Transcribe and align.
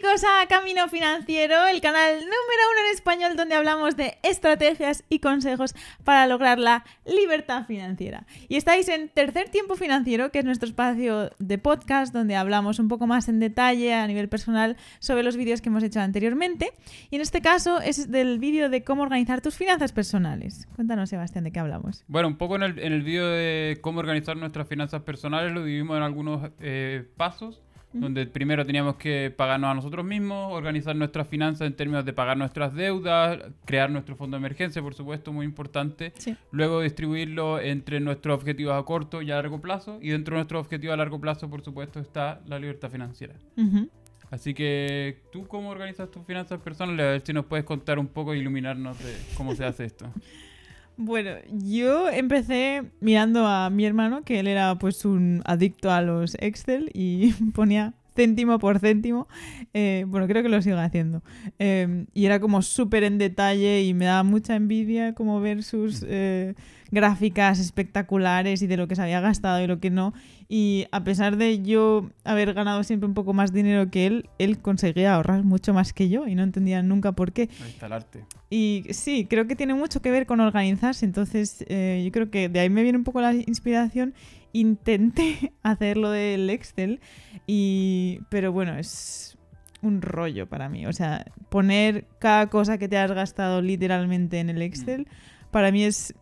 chicos 0.00 0.24
a 0.24 0.46
Camino 0.46 0.88
Financiero, 0.88 1.66
el 1.66 1.82
canal 1.82 2.14
número 2.14 2.30
uno 2.72 2.88
en 2.88 2.94
español 2.94 3.36
donde 3.36 3.54
hablamos 3.54 3.98
de 3.98 4.16
estrategias 4.22 5.04
y 5.10 5.18
consejos 5.18 5.74
para 6.04 6.26
lograr 6.26 6.58
la 6.58 6.86
libertad 7.04 7.66
financiera. 7.66 8.24
Y 8.48 8.56
estáis 8.56 8.88
en 8.88 9.10
Tercer 9.10 9.50
Tiempo 9.50 9.76
Financiero, 9.76 10.30
que 10.30 10.38
es 10.38 10.44
nuestro 10.46 10.70
espacio 10.70 11.32
de 11.38 11.58
podcast 11.58 12.14
donde 12.14 12.34
hablamos 12.34 12.78
un 12.78 12.88
poco 12.88 13.06
más 13.06 13.28
en 13.28 13.40
detalle 13.40 13.92
a 13.92 14.06
nivel 14.06 14.30
personal 14.30 14.78
sobre 15.00 15.22
los 15.22 15.36
vídeos 15.36 15.60
que 15.60 15.68
hemos 15.68 15.82
hecho 15.82 16.00
anteriormente. 16.00 16.72
Y 17.10 17.16
en 17.16 17.20
este 17.20 17.42
caso 17.42 17.78
es 17.82 18.10
del 18.10 18.38
vídeo 18.38 18.70
de 18.70 18.82
cómo 18.82 19.02
organizar 19.02 19.42
tus 19.42 19.56
finanzas 19.56 19.92
personales. 19.92 20.66
Cuéntanos, 20.76 21.10
Sebastián, 21.10 21.44
de 21.44 21.52
qué 21.52 21.60
hablamos. 21.60 22.04
Bueno, 22.08 22.28
un 22.28 22.38
poco 22.38 22.56
en 22.56 22.62
el, 22.62 22.78
el 22.78 23.02
vídeo 23.02 23.28
de 23.28 23.76
cómo 23.82 24.00
organizar 24.00 24.34
nuestras 24.38 24.66
finanzas 24.66 25.02
personales 25.02 25.52
lo 25.52 25.62
dividimos 25.62 25.98
en 25.98 26.04
algunos 26.04 26.50
eh, 26.58 27.06
pasos 27.18 27.60
donde 27.92 28.26
primero 28.26 28.64
teníamos 28.64 28.96
que 28.96 29.32
pagarnos 29.36 29.70
a 29.70 29.74
nosotros 29.74 30.04
mismos, 30.04 30.52
organizar 30.52 30.94
nuestras 30.94 31.26
finanzas 31.28 31.66
en 31.66 31.74
términos 31.74 32.04
de 32.04 32.12
pagar 32.12 32.36
nuestras 32.36 32.74
deudas, 32.74 33.38
crear 33.64 33.90
nuestro 33.90 34.16
fondo 34.16 34.36
de 34.36 34.40
emergencia, 34.40 34.80
por 34.82 34.94
supuesto, 34.94 35.32
muy 35.32 35.44
importante. 35.44 36.12
Luego 36.52 36.80
distribuirlo 36.80 37.60
entre 37.60 38.00
nuestros 38.00 38.34
objetivos 38.34 38.74
a 38.74 38.82
corto 38.84 39.22
y 39.22 39.30
a 39.30 39.36
largo 39.36 39.60
plazo. 39.60 39.98
Y 40.00 40.10
dentro 40.10 40.34
de 40.34 40.40
nuestros 40.40 40.60
objetivos 40.60 40.94
a 40.94 40.96
largo 40.96 41.20
plazo, 41.20 41.50
por 41.50 41.62
supuesto, 41.62 42.00
está 42.00 42.40
la 42.46 42.58
libertad 42.58 42.90
financiera. 42.90 43.34
Así 44.30 44.54
que, 44.54 45.22
¿tú 45.32 45.48
cómo 45.48 45.70
organizas 45.70 46.10
tus 46.10 46.24
finanzas 46.24 46.60
personales? 46.60 47.04
A 47.04 47.10
ver 47.10 47.20
si 47.20 47.32
nos 47.32 47.46
puedes 47.46 47.64
contar 47.64 47.98
un 47.98 48.06
poco 48.06 48.32
e 48.32 48.38
iluminarnos 48.38 48.98
de 49.00 49.16
cómo 49.36 49.54
se 49.56 49.64
hace 49.64 49.84
esto. 49.84 50.06
Bueno, 51.02 51.30
yo 51.50 52.10
empecé 52.10 52.82
mirando 53.00 53.46
a 53.46 53.70
mi 53.70 53.86
hermano, 53.86 54.22
que 54.22 54.38
él 54.38 54.46
era 54.46 54.78
pues 54.78 55.06
un 55.06 55.40
adicto 55.46 55.90
a 55.90 56.02
los 56.02 56.36
Excel 56.40 56.90
y 56.92 57.32
ponía 57.54 57.94
céntimo 58.14 58.58
por 58.58 58.80
céntimo. 58.80 59.26
Eh, 59.72 60.04
bueno, 60.06 60.26
creo 60.26 60.42
que 60.42 60.50
lo 60.50 60.60
sigo 60.60 60.76
haciendo. 60.76 61.22
Em, 61.58 62.04
y 62.12 62.26
era 62.26 62.38
como 62.38 62.60
súper 62.60 63.04
en 63.04 63.16
detalle 63.16 63.82
y 63.82 63.94
me 63.94 64.04
daba 64.04 64.24
mucha 64.24 64.56
envidia 64.56 65.14
como 65.14 65.40
ver 65.40 65.62
sus 65.62 66.04
eh, 66.06 66.54
gráficas 66.90 67.58
espectaculares 67.58 68.62
y 68.62 68.66
de 68.66 68.76
lo 68.76 68.88
que 68.88 68.96
se 68.96 69.02
había 69.02 69.20
gastado 69.20 69.62
y 69.62 69.66
lo 69.66 69.80
que 69.80 69.90
no. 69.90 70.12
Y 70.48 70.86
a 70.90 71.04
pesar 71.04 71.36
de 71.36 71.62
yo 71.62 72.10
haber 72.24 72.54
ganado 72.54 72.82
siempre 72.82 73.06
un 73.06 73.14
poco 73.14 73.32
más 73.32 73.52
dinero 73.52 73.90
que 73.90 74.06
él, 74.06 74.28
él 74.38 74.58
conseguía 74.58 75.14
ahorrar 75.14 75.44
mucho 75.44 75.72
más 75.72 75.92
que 75.92 76.08
yo 76.08 76.26
y 76.26 76.34
no 76.34 76.42
entendía 76.42 76.82
nunca 76.82 77.12
por 77.12 77.32
qué. 77.32 77.48
Instalarte. 77.66 78.24
Y 78.50 78.84
sí, 78.90 79.26
creo 79.30 79.46
que 79.46 79.54
tiene 79.54 79.74
mucho 79.74 80.02
que 80.02 80.10
ver 80.10 80.26
con 80.26 80.40
organizarse. 80.40 81.04
Entonces, 81.04 81.64
eh, 81.68 82.02
yo 82.04 82.10
creo 82.10 82.30
que 82.30 82.48
de 82.48 82.60
ahí 82.60 82.70
me 82.70 82.82
viene 82.82 82.98
un 82.98 83.04
poco 83.04 83.20
la 83.20 83.32
inspiración. 83.34 84.14
Intenté 84.52 85.52
hacerlo 85.62 86.10
del 86.10 86.50
Excel, 86.50 87.00
y, 87.46 88.20
pero 88.28 88.52
bueno, 88.52 88.76
es 88.76 89.38
un 89.82 90.02
rollo 90.02 90.48
para 90.48 90.68
mí. 90.68 90.86
O 90.86 90.92
sea, 90.92 91.26
poner 91.48 92.06
cada 92.18 92.48
cosa 92.48 92.78
que 92.78 92.88
te 92.88 92.98
has 92.98 93.12
gastado 93.12 93.62
literalmente 93.62 94.40
en 94.40 94.50
el 94.50 94.62
Excel, 94.62 95.02
mm. 95.02 95.50
para 95.50 95.70
mí 95.70 95.84
es 95.84 96.14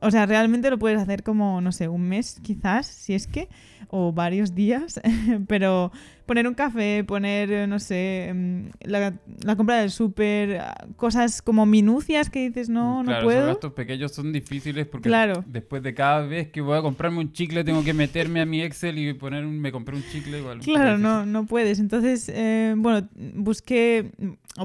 o 0.00 0.10
sea, 0.10 0.26
realmente 0.26 0.70
lo 0.70 0.78
puedes 0.78 0.98
hacer 0.98 1.22
como, 1.22 1.60
no 1.60 1.72
sé, 1.72 1.88
un 1.88 2.08
mes 2.08 2.40
quizás, 2.42 2.86
si 2.86 3.14
es 3.14 3.26
que, 3.26 3.48
o 3.88 4.12
varios 4.12 4.54
días, 4.54 5.00
pero 5.48 5.90
poner 6.26 6.46
un 6.46 6.54
café, 6.54 7.04
poner, 7.04 7.66
no 7.68 7.78
sé, 7.78 8.28
em, 8.28 8.70
la, 8.80 9.14
compra 9.56 9.80
del 9.80 9.90
súper, 9.90 10.60
cosas 10.96 11.40
como 11.40 11.64
minucias 11.66 12.28
que 12.28 12.48
dices, 12.48 12.68
no, 12.68 13.02
no 13.02 13.20
puedo. 13.22 13.38
Claro, 13.38 13.46
gastos 13.46 13.72
pequeños 13.72 14.12
son 14.12 14.32
difíciles 14.32 14.86
porque 14.86 15.10
después 15.46 15.82
de 15.82 15.94
cada 15.94 16.20
vez 16.20 16.48
que 16.48 16.60
voy 16.60 16.78
a 16.78 16.82
comprarme 16.82 17.18
un 17.18 17.32
chicle 17.32 17.64
tengo 17.64 17.82
que 17.82 17.94
meterme 17.94 18.40
a 18.40 18.46
mi 18.46 18.62
Excel 18.62 18.98
y 18.98 19.14
poner 19.14 19.44
me 19.46 19.72
compré 19.72 19.96
un 19.96 20.04
chicle 20.04 20.38
igual. 20.38 20.58
Claro, 20.60 20.98
no, 20.98 21.24
no 21.24 21.46
puedes. 21.46 21.78
Entonces, 21.78 22.28
eh, 22.28 22.74
bueno, 22.76 23.08
busqué, 23.34 24.12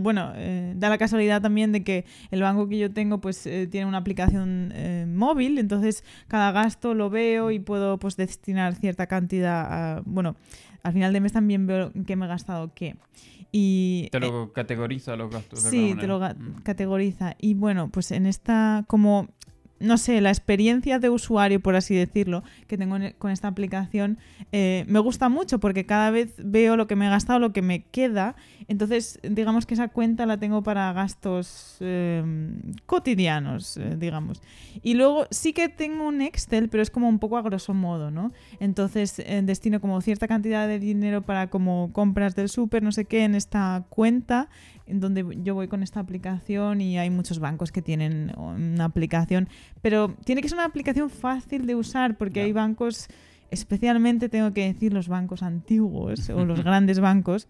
bueno, 0.02 0.34
eh, 0.36 0.74
da 0.76 0.90
la 0.90 0.98
casualidad 0.98 1.42
también 1.42 1.72
de 1.72 1.84
que 1.84 2.06
el 2.32 2.42
banco 2.42 2.68
que 2.68 2.78
yo 2.78 2.92
tengo 2.92 3.20
pues 3.20 3.46
eh, 3.46 3.68
tiene 3.68 3.86
una 3.88 3.98
aplicación 3.98 4.74
móvil, 5.16 5.58
entonces 5.58 6.04
cada 6.28 6.52
gasto 6.52 6.94
lo 6.94 7.10
veo 7.10 7.52
y 7.52 7.60
puedo 7.60 7.98
pues 7.98 8.18
destinar 8.18 8.76
cierta 8.76 9.08
cantidad 9.08 9.98
a, 9.98 10.02
bueno, 10.06 10.36
al 10.84 10.94
final 10.94 11.14
de 11.14 11.22
mes 11.22 11.34
también 11.34 11.66
veo 11.68 11.92
qué 12.06 12.16
me 12.16 12.26
he 12.26 12.30
gastado 12.30 12.72
qué. 12.74 12.96
Y, 13.56 14.10
te 14.12 14.20
lo 14.20 14.52
categoriza 14.52 15.16
los 15.16 15.30
gastos. 15.30 15.60
sí, 15.60 15.96
te 16.00 16.08
lo 16.08 16.20
mm. 16.20 16.64
categoriza. 16.64 17.36
Y 17.40 17.54
bueno, 17.54 17.90
pues 17.90 18.12
en 18.12 18.26
esta, 18.26 18.84
como 18.88 19.28
no 19.84 19.98
sé, 19.98 20.22
la 20.22 20.30
experiencia 20.30 20.98
de 20.98 21.10
usuario, 21.10 21.60
por 21.60 21.76
así 21.76 21.94
decirlo, 21.94 22.44
que 22.68 22.78
tengo 22.78 22.96
con 23.18 23.32
esta 23.32 23.50
aplicación, 23.50 24.18
eh, 24.52 24.86
me 24.88 25.00
gusta 25.00 25.30
mucho 25.30 25.60
porque 25.60 25.86
cada 25.86 26.10
vez 26.10 26.36
veo 26.38 26.78
lo 26.78 26.88
que 26.88 26.96
me 26.96 27.06
he 27.06 27.10
gastado, 27.10 27.40
lo 27.40 27.54
que 27.54 27.62
me 27.62 27.84
queda. 27.84 28.36
Entonces, 28.68 29.20
digamos 29.24 29.66
que 29.66 29.74
esa 29.74 29.90
cuenta 29.90 30.26
la 30.26 30.38
tengo 30.38 30.64
para 30.64 30.92
gastos 30.94 31.78
em, 31.82 32.62
cotidianos, 32.86 33.78
eh, 33.78 33.98
digamos. 33.98 34.42
Y 34.82 34.94
luego 34.94 35.28
sí 35.32 35.52
que 35.54 35.68
tengo 35.68 36.08
un 36.08 36.22
Excel, 36.22 36.70
pero 36.70 36.82
es 36.82 36.90
como 36.90 37.10
un 37.10 37.20
poco 37.20 37.38
a 37.38 37.42
grosso 37.42 37.74
modo, 37.74 38.10
¿no? 38.10 38.32
Entonces, 38.60 39.20
eh, 39.20 39.42
destino 39.44 39.82
como 39.82 40.00
cierta 40.02 40.28
cantidad 40.28 40.68
de 40.68 40.80
dinero 40.80 41.24
para 41.24 41.50
como 41.50 41.92
compras 41.92 42.36
del 42.36 42.48
súper, 42.48 42.84
no 42.84 42.94
sé 42.94 43.06
qué, 43.06 43.26
en 43.26 43.36
esta 43.36 43.86
cuenta 43.90 44.50
en 44.86 45.00
donde 45.00 45.26
yo 45.44 45.56
voy 45.56 45.68
con 45.68 45.84
esta 45.84 46.00
aplicación 46.00 46.82
y 46.82 46.98
hay 46.98 47.10
muchos 47.10 47.40
bancos 47.40 47.72
que 47.72 47.82
tienen 47.82 48.34
una 48.38 48.86
aplicación, 48.86 49.48
pero 49.84 50.16
tiene 50.24 50.42
que 50.42 50.48
ser 50.48 50.58
una 50.58 50.66
aplicación 50.66 51.10
fácil 51.10 51.68
de 51.68 51.76
usar 51.76 52.18
porque 52.18 52.40
hay 52.40 52.54
bancos, 52.54 53.08
especialmente 53.52 54.30
tengo 54.30 54.54
que 54.54 54.64
decir 54.64 54.94
los 54.94 55.10
bancos 55.10 55.44
antiguos 55.44 56.30
o 56.30 56.46
los 56.46 56.64
grandes 56.64 57.02
bancos, 57.02 57.50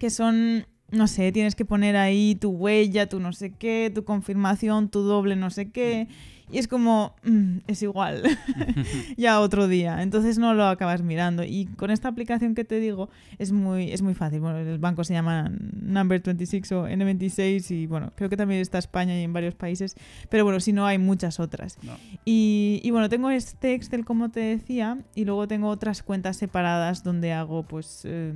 que 0.00 0.10
son 0.10 0.66
no 0.94 1.06
sé, 1.06 1.32
tienes 1.32 1.54
que 1.54 1.64
poner 1.64 1.96
ahí 1.96 2.34
tu 2.34 2.50
huella, 2.50 3.08
tu 3.08 3.20
no 3.20 3.32
sé 3.32 3.50
qué, 3.50 3.90
tu 3.94 4.04
confirmación, 4.04 4.88
tu 4.88 5.00
doble 5.02 5.36
no 5.36 5.50
sé 5.50 5.70
qué. 5.70 6.08
Y 6.50 6.58
es 6.58 6.68
como, 6.68 7.16
mm, 7.24 7.58
es 7.66 7.82
igual, 7.82 8.22
ya 9.16 9.40
otro 9.40 9.66
día. 9.66 10.02
Entonces 10.02 10.38
no 10.38 10.52
lo 10.52 10.66
acabas 10.66 11.02
mirando. 11.02 11.42
Y 11.42 11.66
con 11.76 11.90
esta 11.90 12.08
aplicación 12.08 12.54
que 12.54 12.64
te 12.64 12.80
digo, 12.80 13.08
es 13.38 13.50
muy, 13.50 13.90
es 13.90 14.02
muy 14.02 14.14
fácil. 14.14 14.40
Bueno, 14.40 14.58
el 14.58 14.78
banco 14.78 15.04
se 15.04 15.14
llama 15.14 15.50
Number 15.72 16.20
26 16.20 16.72
o 16.72 16.86
N26 16.86 17.70
y 17.70 17.86
bueno, 17.86 18.12
creo 18.14 18.28
que 18.28 18.36
también 18.36 18.60
está 18.60 18.78
España 18.78 19.18
y 19.18 19.22
en 19.22 19.32
varios 19.32 19.54
países. 19.54 19.96
Pero 20.28 20.44
bueno, 20.44 20.60
si 20.60 20.72
no, 20.72 20.86
hay 20.86 20.98
muchas 20.98 21.40
otras. 21.40 21.78
Y, 22.24 22.80
y, 22.84 22.90
bueno, 22.90 23.08
tengo 23.08 23.30
este 23.30 23.74
Excel, 23.74 24.04
como 24.04 24.30
te 24.30 24.40
decía, 24.40 24.98
y 25.14 25.24
luego 25.24 25.48
tengo 25.48 25.68
otras 25.68 26.02
cuentas 26.02 26.36
separadas 26.36 27.02
donde 27.02 27.32
hago, 27.32 27.62
pues, 27.62 28.02
eh, 28.04 28.34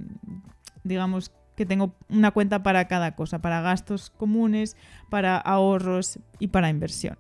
digamos, 0.82 1.30
que 1.58 1.66
tengo 1.66 1.92
una 2.08 2.30
cuenta 2.30 2.62
para 2.62 2.86
cada 2.86 3.16
cosa, 3.16 3.40
para 3.40 3.60
gastos 3.60 4.10
comunes, 4.10 4.76
para 5.10 5.36
ahorros 5.36 6.20
y 6.38 6.48
para 6.48 6.70
inversión. 6.70 7.16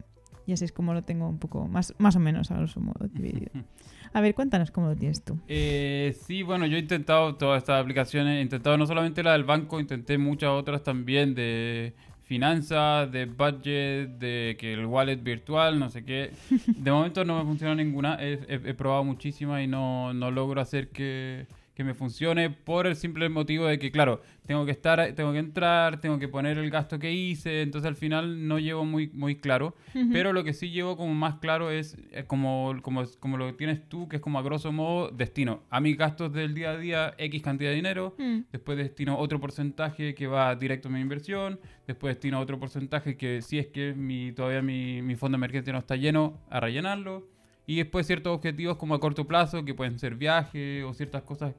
Y 0.46 0.52
así 0.52 0.64
es 0.64 0.72
como 0.72 0.94
lo 0.94 1.02
tengo 1.02 1.28
un 1.28 1.38
poco 1.38 1.66
más, 1.66 1.92
más 1.98 2.14
o 2.16 2.20
menos 2.20 2.50
a 2.52 2.66
su 2.68 2.80
modo 2.80 3.08
dividido. 3.12 3.50
A 4.14 4.22
ver, 4.22 4.34
cuéntanos 4.34 4.70
cómo 4.70 4.86
lo 4.86 4.96
tienes 4.96 5.22
tú. 5.22 5.38
Eh, 5.48 6.16
sí, 6.24 6.42
bueno, 6.42 6.64
yo 6.64 6.78
he 6.78 6.80
intentado 6.80 7.34
todas 7.34 7.58
estas 7.58 7.82
aplicaciones, 7.82 8.38
he 8.38 8.40
intentado 8.40 8.78
no 8.78 8.86
solamente 8.86 9.22
la 9.22 9.32
del 9.32 9.44
banco, 9.44 9.80
intenté 9.80 10.16
muchas 10.16 10.48
otras 10.48 10.82
también 10.82 11.34
de 11.34 11.92
finanzas, 12.22 13.12
de 13.12 13.26
budget, 13.26 14.18
de 14.18 14.56
que 14.58 14.72
el 14.72 14.86
wallet 14.86 15.16
virtual, 15.16 15.78
no 15.78 15.90
sé 15.90 16.06
qué. 16.06 16.30
De 16.66 16.90
momento 16.90 17.24
no 17.26 17.38
me 17.38 17.44
funciona 17.44 17.74
ninguna, 17.74 18.16
he, 18.18 18.72
probado 18.72 19.04
muchísimas 19.04 19.62
y 19.62 19.66
no, 19.66 20.14
no 20.14 20.30
logro 20.30 20.62
hacer 20.62 20.88
que, 20.88 21.46
que 21.78 21.84
me 21.84 21.94
funcione 21.94 22.50
por 22.50 22.88
el 22.88 22.96
simple 22.96 23.28
motivo 23.28 23.66
de 23.66 23.78
que, 23.78 23.92
claro, 23.92 24.20
tengo 24.46 24.66
que 24.66 24.72
estar, 24.72 25.12
tengo 25.14 25.30
que 25.30 25.38
entrar, 25.38 26.00
tengo 26.00 26.18
que 26.18 26.26
poner 26.26 26.58
el 26.58 26.70
gasto 26.70 26.98
que 26.98 27.12
hice, 27.12 27.62
entonces 27.62 27.86
al 27.86 27.94
final 27.94 28.48
no 28.48 28.58
llevo 28.58 28.84
muy, 28.84 29.10
muy 29.10 29.36
claro, 29.36 29.76
pero 30.12 30.32
lo 30.32 30.42
que 30.42 30.54
sí 30.54 30.70
llevo 30.70 30.96
como 30.96 31.14
más 31.14 31.36
claro 31.36 31.70
es, 31.70 31.96
eh, 32.10 32.24
como, 32.26 32.74
como, 32.82 33.04
como, 33.20 33.36
lo 33.36 33.54
tienes 33.54 33.88
tú, 33.88 34.08
que 34.08 34.16
es 34.16 34.22
como 34.22 34.40
a 34.40 34.42
grosso 34.42 34.72
modo 34.72 35.12
destino. 35.12 35.62
A 35.70 35.78
mis 35.78 35.96
gastos 35.96 36.32
del 36.32 36.52
día 36.52 36.70
a 36.72 36.78
día 36.78 37.14
X 37.16 37.42
cantidad 37.42 37.70
de 37.70 37.76
dinero, 37.76 38.16
mm. 38.18 38.38
después 38.50 38.76
destino 38.76 39.16
otro 39.16 39.38
porcentaje 39.38 40.16
que 40.16 40.26
va 40.26 40.56
directo 40.56 40.88
a 40.88 40.90
mi 40.90 40.98
inversión, 40.98 41.60
después 41.86 42.16
destino 42.16 42.40
otro 42.40 42.58
porcentaje 42.58 43.16
que 43.16 43.40
si 43.40 43.60
es 43.60 43.68
que 43.68 43.94
mi, 43.94 44.32
todavía 44.32 44.62
mi, 44.62 45.00
mi 45.00 45.14
fondo 45.14 45.36
de 45.36 45.44
emergencia 45.44 45.72
no 45.72 45.78
está 45.78 45.94
lleno, 45.94 46.40
a 46.50 46.58
rellenarlo 46.58 47.37
y 47.68 47.76
después 47.76 48.06
ciertos 48.06 48.34
objetivos 48.34 48.78
como 48.78 48.94
a 48.94 48.98
corto 48.98 49.26
plazo, 49.26 49.62
que 49.62 49.74
pueden 49.74 49.98
ser 49.98 50.14
viajes 50.14 50.82
o 50.84 50.94
ciertas 50.94 51.22
cosas, 51.22 51.54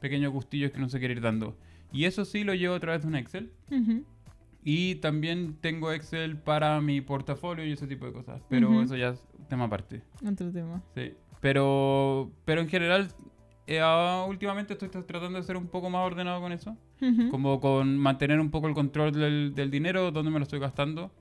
pequeños 0.00 0.32
gustillos 0.32 0.70
que 0.70 0.80
no 0.80 0.88
se 0.88 0.98
quiere 0.98 1.12
ir 1.12 1.20
dando. 1.20 1.54
Y 1.92 2.06
eso 2.06 2.24
sí 2.24 2.44
lo 2.44 2.54
llevo 2.54 2.76
a 2.76 2.80
través 2.80 3.02
de 3.02 3.08
un 3.08 3.14
Excel. 3.14 3.52
Y 4.64 4.94
también 4.96 5.58
tengo 5.60 5.92
Excel 5.92 6.38
para 6.38 6.80
mi 6.80 7.02
portafolio 7.02 7.66
y 7.66 7.72
ese 7.72 7.86
tipo 7.86 8.06
de 8.06 8.12
cosas. 8.12 8.40
Pero 8.48 8.80
eso 8.80 8.96
ya 8.96 9.10
es 9.10 9.22
tema 9.50 9.64
aparte. 9.64 10.00
Otro 10.26 10.50
tema. 10.50 10.82
Sí. 10.94 11.12
Pero, 11.42 12.30
pero 12.46 12.62
en 12.62 12.68
general, 12.70 13.08
eh, 13.66 13.82
últimamente 14.26 14.72
estoy 14.72 14.88
tratando 14.88 15.38
de 15.38 15.42
ser 15.42 15.58
un 15.58 15.66
poco 15.66 15.90
más 15.90 16.06
ordenado 16.06 16.40
con 16.40 16.52
eso. 16.52 16.74
Como 17.30 17.60
con 17.60 17.98
mantener 17.98 18.40
un 18.40 18.50
poco 18.50 18.66
el 18.66 18.72
control 18.72 19.12
del, 19.12 19.54
del 19.54 19.70
dinero, 19.70 20.10
dónde 20.10 20.30
me 20.30 20.38
lo 20.38 20.44
estoy 20.44 20.58
gastando. 20.58 21.12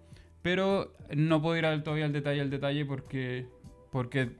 Pero 0.41 0.93
no 1.13 1.41
puedo 1.41 1.57
ir 1.57 1.83
todavía 1.83 2.05
al 2.05 2.13
detalle 2.13 2.39
al 2.39 2.49
detalle 2.49 2.85
porque 2.85 3.45
porque, 3.91 4.31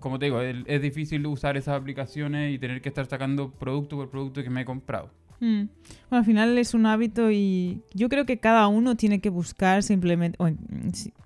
como 0.00 0.18
te 0.18 0.26
digo, 0.26 0.40
es, 0.40 0.82
difícil 0.82 1.26
usar 1.26 1.56
esas 1.56 1.78
aplicaciones 1.80 2.54
y 2.54 2.58
tener 2.58 2.80
que 2.80 2.88
estar 2.88 3.06
sacando 3.06 3.50
producto 3.50 3.96
por 3.96 4.10
producto 4.10 4.42
que 4.42 4.50
me 4.50 4.62
he 4.62 4.64
comprado. 4.64 5.10
Mm. 5.40 5.68
Bueno, 6.10 6.20
al 6.20 6.24
final 6.24 6.58
es 6.58 6.74
un 6.74 6.86
hábito 6.86 7.30
y 7.30 7.82
yo 7.94 8.08
creo 8.08 8.26
que 8.26 8.38
cada 8.38 8.66
uno 8.66 8.96
tiene 8.96 9.20
que 9.20 9.30
buscar 9.30 9.82
simplemente, 9.82 10.36
o, 10.40 10.50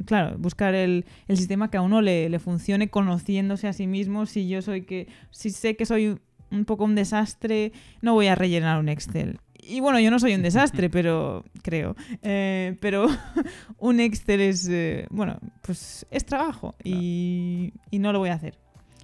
claro, 0.05 0.37
buscar 0.39 0.75
el, 0.75 1.07
el 1.29 1.37
sistema 1.37 1.71
que 1.71 1.79
a 1.79 1.83
uno 1.83 2.03
le, 2.03 2.29
le 2.29 2.39
funcione 2.39 2.91
conociéndose 2.91 3.69
a 3.69 3.73
sí 3.73 3.87
mismo. 3.87 4.27
Si 4.27 4.49
yo 4.49 4.61
soy 4.61 4.83
que, 4.83 5.09
si 5.31 5.51
sé 5.51 5.77
que 5.77 5.87
soy 5.87 6.19
un 6.53 6.65
poco 6.65 6.85
un 6.85 6.95
desastre, 6.95 7.73
no 8.03 8.13
voy 8.15 8.27
a 8.27 8.35
rellenar 8.35 8.79
un 8.79 8.89
Excel. 8.89 9.41
Y 9.63 9.81
bueno, 9.81 10.01
yo 10.01 10.11
no 10.11 10.19
soy 10.19 10.35
un 10.35 10.43
desastre, 10.43 10.91
pero 10.91 11.45
creo. 11.63 11.95
Eh, 12.23 12.77
pero 12.81 13.07
un 13.79 14.01
Excel 14.01 14.41
es, 14.41 14.69
eh, 14.69 15.07
bueno, 15.11 15.39
pues 15.63 16.07
es 16.11 16.25
trabajo 16.25 16.75
y, 16.83 17.73
y 17.91 17.99
no 17.99 18.13
lo 18.13 18.19
voy 18.19 18.31
a 18.31 18.35
hacer. 18.35 18.59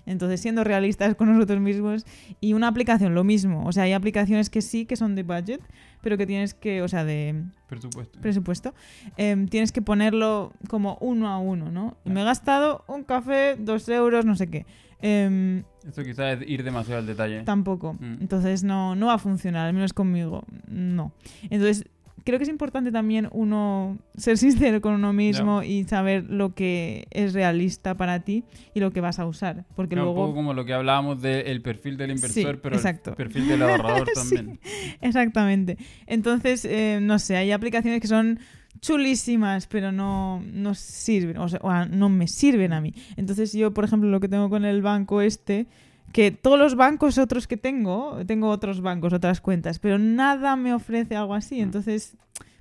Entonces, 0.08 0.40
siendo 0.40 0.64
realistas 0.64 1.14
con 1.14 1.32
nosotros 1.32 1.60
mismos 1.60 2.05
y 2.40 2.55
una 2.55 2.69
aplicación, 2.69 3.14
lo 3.14 3.25
mismo. 3.25 3.64
O 3.66 3.72
sea, 3.72 3.84
hay 3.84 3.93
aplicaciones 3.93 4.50
que 4.50 4.62
sí 4.62 4.87
que 4.87 4.96
son 4.96 5.14
de 5.14 5.22
budget, 5.22 5.60
pero 6.02 6.16
que 6.16 6.26
tienes 6.26 6.55
que, 6.55 6.82
o 6.82 6.88
sea, 6.88 7.05
de 7.05 7.44
Presupuesto. 7.69 8.20
presupuesto, 8.20 8.75
em, 9.16 9.46
tienes 9.49 9.72
que 9.72 9.82
ponerlo 9.82 10.52
como 10.69 10.96
uno 11.00 11.28
a 11.28 11.38
uno, 11.38 11.70
¿no? 11.70 11.96
Y 12.05 12.10
me 12.10 12.22
he 12.22 12.25
gastado 12.25 12.84
un 12.88 13.05
café, 13.05 13.56
dos 13.58 13.88
euros, 13.88 14.25
no 14.25 14.34
sé 14.37 14.49
qué. 14.49 14.64
Em, 15.00 15.62
Eso 15.88 16.02
quizás 16.02 16.40
es 16.40 16.49
ir 16.49 16.64
demasiado 16.64 17.00
al 17.00 17.06
detalle. 17.06 17.43
tampoco. 17.43 17.94
Mm. 17.94 18.16
Entonces 18.20 18.64
no, 18.64 18.96
no 18.96 19.06
va 19.06 19.14
a 19.14 19.19
funcionar, 19.19 19.66
al 19.69 19.72
menos 19.75 19.93
conmigo. 19.93 20.44
No. 20.66 21.12
Entonces, 21.50 21.84
creo 22.24 22.38
que 22.38 22.42
es 22.44 22.48
importante 22.48 22.90
también 22.92 23.28
uno 23.32 23.98
ser 24.16 24.38
sincero 24.38 24.80
con 24.80 24.94
uno 24.94 25.12
mismo 25.12 25.62
y 25.62 25.84
saber 25.84 26.24
lo 26.28 26.54
que 26.54 27.06
es 27.10 27.32
realista 27.34 27.96
para 27.96 28.20
ti 28.20 28.44
y 28.74 28.80
lo 28.80 28.90
que 28.90 29.00
vas 29.00 29.18
a 29.18 29.26
usar. 29.26 29.64
Porque 29.74 29.94
luego. 29.96 30.10
Un 30.12 30.16
poco 30.16 30.34
como 30.34 30.54
lo 30.54 30.64
que 30.64 30.74
hablábamos 30.74 31.20
del 31.22 31.62
perfil 31.62 31.96
del 31.96 32.10
inversor, 32.12 32.54
Sí, 32.54 32.60
pero 32.62 32.76
exacto. 32.76 33.10
el 33.10 33.16
perfil 33.16 33.48
del 33.48 33.62
ahorrador 33.62 34.08
Sí. 34.14 34.34
también. 34.36 34.60
Exactamente. 35.00 35.78
Entonces, 36.06 36.64
eh, 36.64 36.98
no 37.02 37.18
sé, 37.18 37.36
hay 37.36 37.52
aplicaciones 37.52 38.00
que 38.00 38.08
son 38.08 38.38
chulísimas, 38.80 39.66
pero 39.66 39.92
no, 39.92 40.42
no 40.52 40.74
sirven, 40.74 41.38
o 41.38 41.48
sea, 41.48 41.60
no 41.90 42.08
me 42.08 42.28
sirven 42.28 42.72
a 42.72 42.80
mí. 42.80 42.94
Entonces 43.16 43.52
yo, 43.52 43.72
por 43.74 43.84
ejemplo, 43.84 44.08
lo 44.08 44.20
que 44.20 44.28
tengo 44.28 44.48
con 44.50 44.64
el 44.64 44.82
banco 44.82 45.20
este, 45.20 45.66
que 46.12 46.31
todos 46.31 46.58
los 46.58 46.75
bancos 46.75 47.19
otros 47.19 47.46
que 47.46 47.56
tengo, 47.56 48.19
tengo 48.26 48.49
otros 48.49 48.81
bancos, 48.81 49.12
otras 49.12 49.40
cuentas, 49.40 49.78
pero 49.78 49.99
nada 49.99 50.56
me 50.56 50.72
ofrece 50.75 51.16
algo 51.16 51.34
así. 51.34 51.56
Mm. 51.60 51.62
Entonces, 51.62 52.16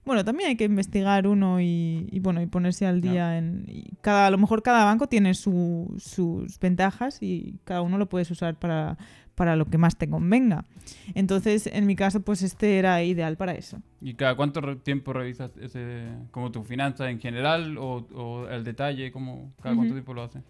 bueno, 0.06 0.24
también 0.24 0.50
hay 0.50 0.56
que 0.56 0.64
investigar 0.66 1.28
uno 1.28 1.60
y, 1.60 2.08
y, 2.12 2.20
bueno, 2.20 2.42
y 2.42 2.46
ponerse 2.46 2.86
al 2.86 3.02
día 3.02 3.38
en... 3.38 3.66
y 3.68 3.92
cada, 4.02 4.28
a 4.28 4.32
lo 4.32 4.38
mejor 4.38 4.64
cada 4.64 4.86
banco 4.86 5.08
tiene 5.08 5.34
su- 5.34 5.94
sus 5.98 6.60
ventajas 6.60 7.18
y 7.22 7.56
cada 7.66 7.82
uno 7.82 7.98
lo 7.98 8.08
puedes 8.08 8.32
usar 8.32 8.56
para, 8.56 8.98
para 9.36 9.56
lo 9.58 9.66
que 9.66 9.78
más 9.78 9.98
te 9.98 10.10
convenga. 10.10 10.64
Entonces, 11.14 11.68
en 11.68 11.86
mi 11.86 11.96
caso, 11.98 12.22
pues 12.22 12.42
este 12.42 12.78
era 12.80 13.04
ideal 13.04 13.36
para 13.36 13.54
eso. 13.54 13.82
¿Y 14.02 14.14
cada 14.14 14.36
cuánto 14.36 14.78
tiempo 14.78 15.12
revisas 15.12 15.52
ese, 15.58 16.06
como 16.32 16.52
tus 16.52 16.66
finanzas 16.66 17.10
en 17.10 17.20
general 17.20 17.78
o, 17.78 18.08
o 18.16 18.48
el 18.48 18.64
detalle? 18.64 19.12
Como, 19.12 19.52
¿Cada 19.62 19.76
cuánto 19.76 19.94
Ujú. 19.94 20.00
tiempo 20.04 20.14
lo 20.14 20.24
haces? 20.24 20.42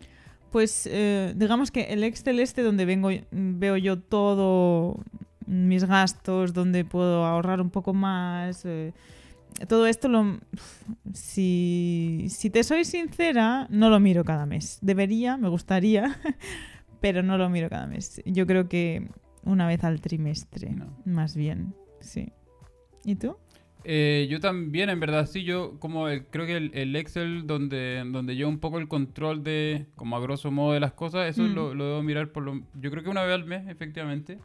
Pues 0.52 0.88
eh, 0.92 1.34
digamos 1.36 1.72
que 1.72 1.84
el 1.94 2.04
Excel 2.04 2.40
este 2.40 2.62
donde 2.64 2.86
vengo, 2.86 3.10
veo 3.32 3.78
yo 3.78 4.00
todo 4.00 5.00
mis 5.46 5.84
gastos, 5.86 6.54
donde 6.54 6.86
puedo 6.86 7.26
ahorrar 7.26 7.62
un 7.62 7.70
poco 7.70 7.94
más. 7.94 8.64
eh, 8.66 8.94
todo 9.68 9.88
esto 9.88 10.08
lo... 10.08 10.40
Si, 11.14 12.28
si 12.30 12.50
te 12.50 12.64
soy 12.64 12.86
sincera, 12.86 13.68
no 13.70 13.90
lo 13.90 14.00
miro 14.00 14.24
cada 14.24 14.46
mes. 14.46 14.78
Debería, 14.82 15.38
me 15.38 15.50
gustaría, 15.50 16.18
pero 17.02 17.24
no 17.24 17.38
lo 17.38 17.50
miro 17.50 17.70
cada 17.70 17.88
mes. 17.88 18.22
Yo 18.26 18.46
creo 18.46 18.68
que 18.70 19.10
una 19.44 19.68
vez 19.68 19.84
al 19.84 20.02
trimestre, 20.02 20.72
No. 20.72 20.88
más 21.06 21.36
bien. 21.36 21.74
Sí. 22.02 22.32
¿Y 23.04 23.16
tú? 23.16 23.38
Eh, 23.90 24.28
yo 24.30 24.42
también, 24.42 24.90
en 24.90 25.00
verdad, 25.00 25.26
sí, 25.28 25.44
yo 25.46 25.80
como 25.80 26.10
el- 26.10 26.26
creo 26.26 26.46
que 26.46 26.58
el, 26.58 26.72
el 26.74 26.94
Excel 26.98 27.48
donde, 27.48 28.04
donde 28.12 28.36
llevo 28.36 28.50
un 28.50 28.60
poco 28.60 28.80
el 28.80 28.90
control 28.90 29.44
de, 29.46 29.86
como 29.96 30.18
a 30.18 30.20
grosso 30.20 30.52
modo 30.52 30.74
de 30.74 30.82
las 30.82 30.92
cosas, 30.92 31.30
eso 31.30 31.44
Mm. 31.44 31.54
lo, 31.56 31.74
lo 31.74 31.86
debo 31.86 32.04
mirar 32.04 32.34
por 32.34 32.44
lo, 32.44 32.62
yo 32.82 32.92
creo 32.92 33.02
que 33.02 33.10
una 33.10 33.24
vez 33.24 33.34
al 33.34 33.46
mes, 33.46 33.66
efectivamente. 33.70 34.40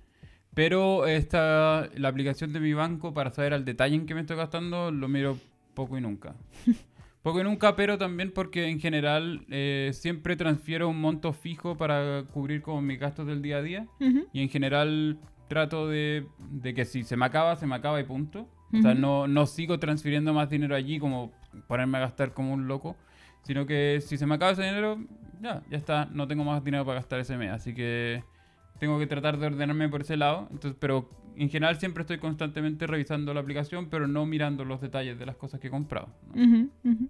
Pero 0.55 1.07
esta, 1.07 1.89
la 1.97 2.09
aplicación 2.09 2.53
de 2.53 2.61
mi 2.61 2.73
banco 2.73 3.13
para 3.15 3.33
saber 3.33 3.53
al 3.55 3.65
detalle 3.65 3.97
en 3.97 4.07
qué 4.07 4.15
me 4.15 4.21
estoy 4.21 4.37
gastando, 4.37 4.93
lo 4.93 5.09
miro 5.09 5.37
poco 5.75 5.99
y 5.99 6.01
nunca. 6.01 6.35
Poco 7.23 7.41
y 7.41 7.45
nunca, 7.45 7.77
pero 7.77 7.99
también 7.99 8.33
porque 8.33 8.67
en 8.67 8.81
general 8.81 9.47
eh, 9.49 9.91
siempre 9.93 10.35
transfiero 10.35 10.89
un 10.89 11.01
monto 11.01 11.33
fijo 11.33 11.77
para 11.77 12.25
cubrir 12.33 12.63
como 12.63 12.83
mis 12.83 12.99
gastos 12.99 13.29
del 13.29 13.43
día 13.43 13.59
a 13.59 13.63
día. 13.63 13.87
Y 14.33 14.41
en 14.43 14.49
general 14.49 15.19
trato 15.47 15.87
de, 15.89 16.27
de 16.51 16.75
que 16.75 16.85
si 16.85 17.05
se 17.05 17.17
me 17.17 17.25
acaba, 17.25 17.55
se 17.55 17.65
me 17.69 17.77
acaba 17.77 18.01
y 18.01 18.05
punto. 18.05 18.49
O 18.75 18.81
sea, 18.81 18.95
no, 18.95 19.27
no 19.29 19.47
sigo 19.47 19.79
transfiriendo 19.79 20.33
más 20.33 20.49
dinero 20.49 20.75
allí 20.75 20.99
como 20.99 21.31
ponerme 21.67 21.99
a 21.99 22.03
gastar 22.03 22.33
como 22.33 22.55
un 22.55 22.69
loco. 22.69 22.97
Sino 23.43 23.67
que 23.67 24.01
si 24.01 24.17
se 24.17 24.25
me 24.27 24.37
acaba 24.37 24.53
ese 24.53 24.63
dinero, 24.63 24.99
ya, 25.41 25.63
ya 25.69 25.77
está. 25.77 26.07
No 26.07 26.27
tengo 26.27 26.45
más 26.45 26.63
dinero 26.65 26.85
para 26.85 27.01
gastar 27.01 27.21
ese 27.21 27.37
mes. 27.37 27.51
Así 27.51 27.75
que 27.75 28.23
tengo 28.79 28.99
que 28.99 29.07
tratar 29.07 29.39
de 29.39 29.47
ordenarme 29.47 29.89
por 29.89 30.01
ese 30.01 30.17
lado. 30.17 30.49
Entonces, 30.51 30.77
pero 30.81 31.11
en 31.37 31.49
general 31.51 31.79
siempre 31.79 32.03
estoy 32.03 32.19
constantemente 32.19 32.87
revisando 32.87 33.35
la 33.35 33.41
aplicación, 33.41 33.89
pero 33.91 34.07
no 34.07 34.27
mirando 34.27 34.65
los 34.65 34.81
detalles 34.81 35.19
de 35.19 35.27
las 35.27 35.37
cosas 35.37 35.61
que 35.61 35.69
he 35.69 35.71
comprado. 35.71 36.09
¿no? 36.29 36.43
Ujú, 36.43 36.71
ujú. 36.85 37.09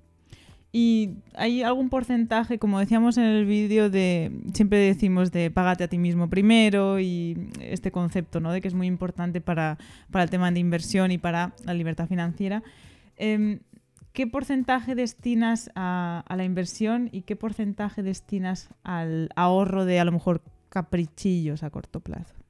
¿Y 0.74 1.16
hay 1.34 1.62
algún 1.62 1.90
porcentaje, 1.90 2.58
como 2.58 2.78
decíamos 2.78 3.18
en 3.18 3.24
el 3.24 3.44
vídeo, 3.44 3.90
de 3.90 4.32
siempre 4.54 4.78
decimos 4.78 5.30
de 5.30 5.50
págate 5.50 5.84
a 5.84 5.88
ti 5.88 5.98
mismo 5.98 6.30
primero 6.30 6.98
y 6.98 7.50
este 7.60 7.92
concepto, 7.92 8.40
¿no? 8.40 8.52
De 8.52 8.62
que 8.62 8.68
es 8.68 8.74
muy 8.74 8.86
importante 8.86 9.42
para, 9.42 9.76
para 10.10 10.24
el 10.24 10.30
tema 10.30 10.50
de 10.50 10.60
inversión 10.60 11.10
y 11.12 11.18
para 11.18 11.52
la 11.64 11.74
libertad 11.74 12.08
financiera. 12.08 12.62
Em, 13.16 13.60
¿Qué 14.14 14.26
porcentaje 14.26 14.94
destinas 14.94 15.70
a, 15.74 16.24
a 16.26 16.36
la 16.36 16.44
inversión 16.44 17.10
y 17.12 17.22
qué 17.22 17.36
porcentaje 17.36 18.02
destinas 18.02 18.70
al 18.82 19.30
ahorro 19.36 19.84
de 19.84 20.00
a 20.00 20.04
lo 20.04 20.12
mejor 20.12 20.42
caprichillos 20.70 21.62
a 21.62 21.70
corto 21.70 22.00
plazo? 22.00 22.41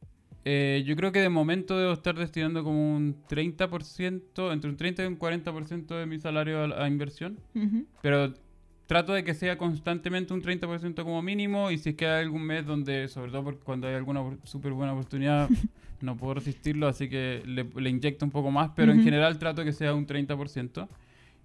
Eh, 0.44 0.82
yo 0.86 0.96
creo 0.96 1.12
que 1.12 1.20
de 1.20 1.28
momento 1.28 1.78
debo 1.78 1.92
estar 1.92 2.16
destinando 2.16 2.64
como 2.64 2.96
un 2.96 3.16
30%, 3.28 4.52
entre 4.52 4.70
un 4.70 4.76
30 4.76 5.04
y 5.04 5.06
un 5.06 5.18
40% 5.18 5.86
de 5.98 6.06
mi 6.06 6.18
salario 6.18 6.60
a, 6.60 6.84
a 6.84 6.88
inversión. 6.88 7.38
Ujú. 7.54 7.86
Pero 8.02 8.34
trato 8.86 9.12
de 9.12 9.24
que 9.24 9.34
sea 9.34 9.56
constantemente 9.56 10.34
un 10.34 10.42
30% 10.42 11.04
como 11.04 11.22
mínimo 11.22 11.70
y 11.70 11.78
si 11.78 11.90
es 11.90 11.94
que 11.96 12.06
hay 12.06 12.22
algún 12.24 12.42
mes 12.42 12.66
donde, 12.66 13.08
sobre 13.08 13.30
todo 13.30 13.44
porque 13.44 13.60
cuando 13.64 13.86
hay 13.86 13.94
alguna 13.94 14.20
súper 14.44 14.72
buena 14.72 14.92
oportunidad, 14.92 15.48
no 16.00 16.16
puedo 16.16 16.34
resistirlo, 16.34 16.88
así 16.88 17.08
que 17.08 17.42
le, 17.46 17.64
le 17.64 17.90
inyecto 17.90 18.24
un 18.24 18.30
poco 18.32 18.50
más, 18.50 18.70
pero 18.74 18.90
en 18.92 18.98
Ujú. 18.98 19.04
general 19.04 19.38
trato 19.38 19.64
que 19.64 19.72
sea 19.72 19.94
un 19.94 20.06
30%. 20.06 20.88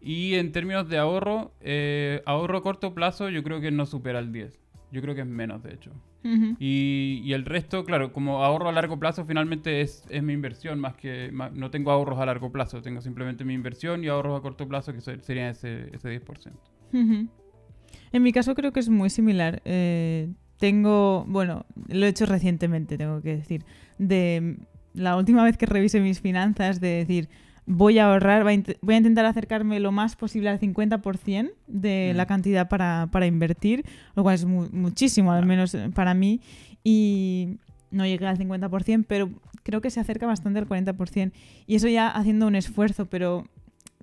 Y 0.02 0.36
en 0.36 0.52
términos 0.52 0.90
de 0.90 0.98
ahorro, 0.98 1.54
eh, 1.62 2.22
ahorro 2.26 2.60
a 2.60 2.62
corto 2.62 2.94
plazo 2.94 3.30
yo 3.30 3.44
creo 3.44 3.60
que 3.62 3.72
no 3.72 3.86
supera 3.86 4.20
el 4.20 4.32
10. 4.32 4.60
Yo 4.92 5.02
creo 5.02 5.16
que 5.16 5.22
es 5.22 5.28
menos, 5.28 5.64
de 5.64 5.74
hecho. 5.74 5.92
Y, 6.60 7.22
y 7.24 7.34
el 7.34 7.46
resto, 7.46 7.86
claro, 7.86 8.12
como 8.12 8.44
ahorro 8.44 8.70
a 8.70 8.72
largo 8.72 9.00
plazo, 9.00 9.26
finalmente 9.26 9.82
es, 9.82 10.04
es 10.10 10.22
mi 10.24 10.34
inversión, 10.34 10.80
más 10.80 10.96
que 10.96 11.32
no 11.32 11.70
tengo 11.72 11.92
ahorros 11.92 12.20
a 12.20 12.26
largo 12.26 12.52
plazo, 12.52 12.82
tengo 12.82 13.02
simplemente 13.02 13.44
mi 13.46 13.54
inversión 13.54 14.04
y 14.04 14.08
ahorros 14.08 14.38
a 14.40 14.42
corto 14.42 14.68
plazo, 14.68 14.94
que 14.94 15.02
se- 15.02 15.20
serían 15.22 15.50
ese, 15.50 15.90
ese 15.94 16.10
10%. 16.10 16.60
Ujú. 16.94 17.28
En 18.12 18.24
mi 18.24 18.32
caso 18.32 18.56
creo 18.56 18.72
que 18.74 18.80
es 18.80 18.90
muy 18.90 19.10
similar. 19.10 19.62
Eh, 19.66 20.30
tengo, 20.58 21.26
bueno, 21.28 21.66
lo 21.88 22.06
he 22.06 22.10
hecho 22.10 22.26
recientemente, 22.26 22.98
tengo 22.98 23.22
que 23.22 23.36
decir, 23.38 23.64
de 24.00 24.58
la 24.94 25.16
última 25.18 25.44
vez 25.44 25.58
que 25.58 25.66
revisé 25.68 26.00
mis 26.02 26.20
finanzas, 26.22 26.80
de 26.82 26.88
decir, 26.88 27.30
voy 27.68 28.00
a 28.00 28.06
ahorrar, 28.06 28.44
voy 28.44 28.54
a, 28.96 28.98
intentar 28.98 29.26
acercarme 29.26 29.80
lo 29.80 29.92
más 29.92 30.16
posible 30.16 30.50
al 30.50 30.60
50% 30.60 31.52
de 31.68 32.12
Mm. 32.14 32.18
la 32.18 32.26
cantidad 32.26 32.70
para, 32.70 33.10
para 33.12 33.28
invertir, 33.28 33.84
lo 34.16 34.24
cual 34.24 34.36
es 34.36 34.46
mu- 34.46 34.70
muchísimo, 34.72 35.32
al 35.34 35.46
menos 35.46 35.76
eh, 35.76 35.90
para 35.94 36.14
mí, 36.14 36.40
y 36.84 37.58
no 37.92 38.06
llegué 38.06 38.26
al 38.26 38.38
50%, 38.38 39.06
pero 39.08 39.30
creo 39.64 39.82
que 39.82 39.90
se 39.92 40.00
acerca 40.00 40.26
bastante 40.26 40.60
al 40.60 40.68
40%, 40.68 41.32
y 41.68 41.76
eso 41.76 41.88
ya 41.90 42.08
haciendo 42.08 42.48
un 42.48 42.56
esfuerzo, 42.56 43.06
pero 43.08 43.46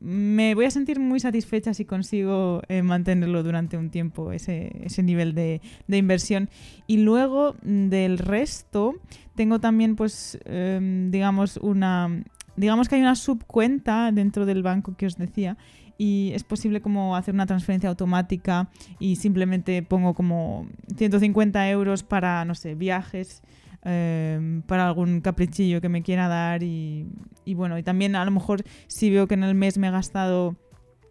me 0.01 0.55
voy 0.55 0.67
a 0.67 0.71
sentir 0.71 1.01
muy 1.01 1.19
satisfecha 1.21 1.73
si 1.73 1.87
consigo 1.87 2.61
eh, 2.69 2.83
mantenerlo 2.83 3.43
durante 3.43 3.79
un 3.79 3.89
tiempo, 3.89 4.33
ese, 4.33 4.73
ese 4.85 5.03
nivel 5.03 5.35
de, 5.35 5.63
de 5.87 5.97
inversión. 5.97 6.51
Y 6.87 6.99
luego 6.99 7.55
mm, 7.63 7.89
del 7.89 8.19
resto, 8.19 8.97
tengo 9.37 9.61
también, 9.61 9.97
pues, 9.97 10.39
em, 10.45 11.11
digamos, 11.11 11.57
una. 11.57 12.23
Digamos 12.57 12.89
que 12.89 12.97
hay 12.97 13.01
una 13.01 13.17
subcuenta 13.17 14.11
dentro 14.13 14.47
del 14.47 14.63
banco 14.63 14.97
que 14.97 15.07
os 15.07 15.17
decía. 15.17 15.57
Y 15.97 16.33
es 16.35 16.43
posible 16.43 16.81
como 16.81 17.15
hacer 17.15 17.35
una 17.35 17.47
transferencia 17.47 17.89
automática 17.89 18.69
y 18.99 19.17
simplemente 19.17 19.83
pongo 19.83 20.15
como 20.15 20.67
150 20.97 21.71
euros 21.71 22.03
para, 22.03 22.45
no 22.45 22.57
sé, 22.57 22.75
viajes, 22.75 23.43
em, 23.83 24.63
para 24.63 24.89
algún 24.89 25.21
caprichillo 25.21 25.81
que 25.81 25.89
me 25.89 26.03
quiera 26.03 26.27
dar 26.27 26.65
y, 26.65 27.07
y 27.45 27.55
bueno, 27.55 27.79
y 27.79 27.85
también 27.85 28.17
a 28.17 28.25
lo 28.25 28.33
mejor 28.33 28.65
si 28.89 29.11
veo 29.11 29.29
que 29.29 29.35
en 29.35 29.45
el 29.45 29.55
mes 29.55 29.79
me 29.79 29.87
he 29.87 29.91
gastado 29.93 30.57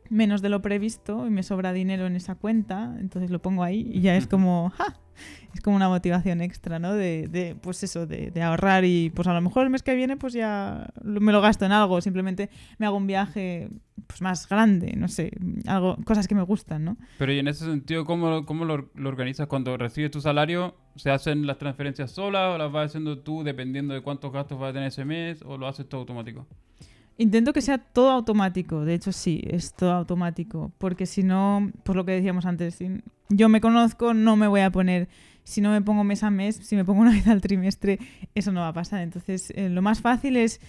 menos 0.10 0.42
de 0.42 0.50
lo 0.50 0.62
previsto 0.62 1.26
y 1.28 1.30
me 1.30 1.44
sobra 1.44 1.74
dinero 1.74 2.06
en 2.06 2.16
esa 2.16 2.36
cuenta, 2.36 2.96
entonces 3.00 3.32
lo 3.32 3.42
pongo 3.42 3.64
ahí 3.64 3.90
y 3.92 4.02
ya 4.02 4.16
es 4.16 4.28
como, 4.28 4.70
¡ja! 4.72 5.00
Es 5.54 5.62
como 5.62 5.76
una 5.76 5.90
motivación 5.90 6.42
extra, 6.42 6.80
¿no? 6.80 6.94
De, 6.94 7.28
de 7.28 7.56
pues 7.56 7.84
eso, 7.84 8.08
de, 8.08 8.32
de, 8.32 8.42
ahorrar 8.42 8.86
y 8.86 9.12
pues 9.12 9.28
a 9.28 9.34
lo 9.34 9.42
mejor 9.42 9.64
el 9.64 9.70
mes 9.70 9.84
que 9.84 9.94
viene 9.94 10.18
pues 10.18 10.34
ya 10.34 10.92
me 11.04 11.32
lo 11.32 11.42
gasto 11.42 11.66
en 11.66 11.72
algo, 11.72 12.02
simplemente 12.02 12.50
me 12.80 12.88
hago 12.88 12.98
un 12.98 13.06
viaje 13.06 13.70
pues 14.08 14.22
más 14.22 14.50
grande, 14.50 14.94
no 14.98 15.08
sé, 15.08 15.32
algo, 15.68 15.98
cosas 16.06 16.28
que 16.28 16.36
me 16.36 16.42
gustan, 16.42 16.84
¿no? 16.84 16.98
Pero 17.20 17.32
y 17.32 17.40
en 17.40 17.48
ese 17.48 17.66
sentido, 17.66 18.06
¿cómo, 18.06 18.46
cómo 18.46 18.66
lo, 18.66 18.90
lo 18.96 19.10
organizas 19.10 19.48
cuando 19.48 19.78
recibes 19.78 20.12
tu 20.12 20.22
salario? 20.22 20.76
¿Se 20.96 21.12
hacen 21.12 21.46
las 21.46 21.58
transferencias 21.58 22.12
solas 22.12 22.56
o 22.56 22.58
las 22.58 22.72
vas 22.72 22.88
haciendo 22.88 23.20
tú 23.20 23.44
dependiendo 23.44 23.94
de 23.94 24.02
cuántos 24.02 24.32
gastos 24.32 24.60
vas 24.60 24.72
a 24.72 24.74
tener 24.74 24.88
ese 24.88 25.06
mes 25.06 25.42
o 25.44 25.58
lo 25.58 25.68
haces 25.68 25.88
todo 25.88 26.02
automático? 26.02 26.48
Intento 27.18 27.54
que 27.54 27.62
sea 27.62 27.78
todo 27.78 28.10
automático, 28.10 28.86
de 28.86 28.96
hecho 28.96 29.12
sí, 29.12 29.42
es 29.46 29.74
todo 29.74 29.92
automático, 29.92 30.72
porque 30.80 31.06
si 31.06 31.22
no, 31.22 31.72
pues 31.84 31.96
lo 31.96 32.06
que 32.06 32.14
decíamos 32.14 32.46
antes, 32.46 32.76
si 32.76 32.90
yo 33.30 33.50
me 33.50 33.62
conozco, 33.62 34.16
no 34.16 34.36
me 34.36 34.48
voy 34.48 34.62
a 34.62 34.72
poner, 34.72 35.08
si 35.44 35.62
no 35.62 35.70
me 35.70 35.82
pongo 35.82 36.04
mes 36.04 36.24
a 36.24 36.32
mes, 36.32 36.56
si 36.56 36.76
me 36.76 36.86
pongo 36.86 37.02
una 37.02 37.12
vez 37.14 37.28
al 37.28 37.42
trimestre, 37.42 38.00
eso 38.34 38.52
no 38.52 38.62
va 38.62 38.70
a 38.70 38.74
pasar. 38.74 39.02
Entonces, 39.02 39.54
eh, 39.56 39.70
lo 39.70 39.82
más 39.82 40.02
fácil 40.02 40.38
es 40.38 40.60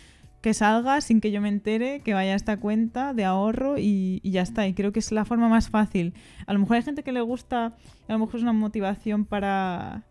que 0.43 0.53
salga 0.53 1.01
sin 1.01 1.23
que 1.23 1.31
yo 1.31 1.41
me 1.41 1.49
entere, 1.49 2.01
que 2.01 2.13
vaya 2.13 2.33
a 2.33 2.37
esta 2.37 2.59
cuenta 2.59 3.15
de 3.15 3.25
ahorro 3.25 3.79
y, 3.79 4.21
y, 4.23 4.31
ya 4.31 4.43
está. 4.43 4.67
Y 4.67 4.75
creo 4.75 4.93
que 4.93 4.99
es 4.99 5.11
la 5.11 5.25
forma 5.25 5.49
más 5.49 5.71
fácil. 5.71 6.13
A 6.47 6.53
lo 6.53 6.59
mejor 6.59 6.77
hay 6.77 6.83
gente 6.83 7.03
que 7.03 7.13
le 7.13 7.23
gusta, 7.23 7.75
a 8.09 8.13
lo 8.13 8.19
mejor 8.19 8.37
es 8.37 8.43
una 8.43 8.53
motivación 8.53 9.25
para, 9.25 10.03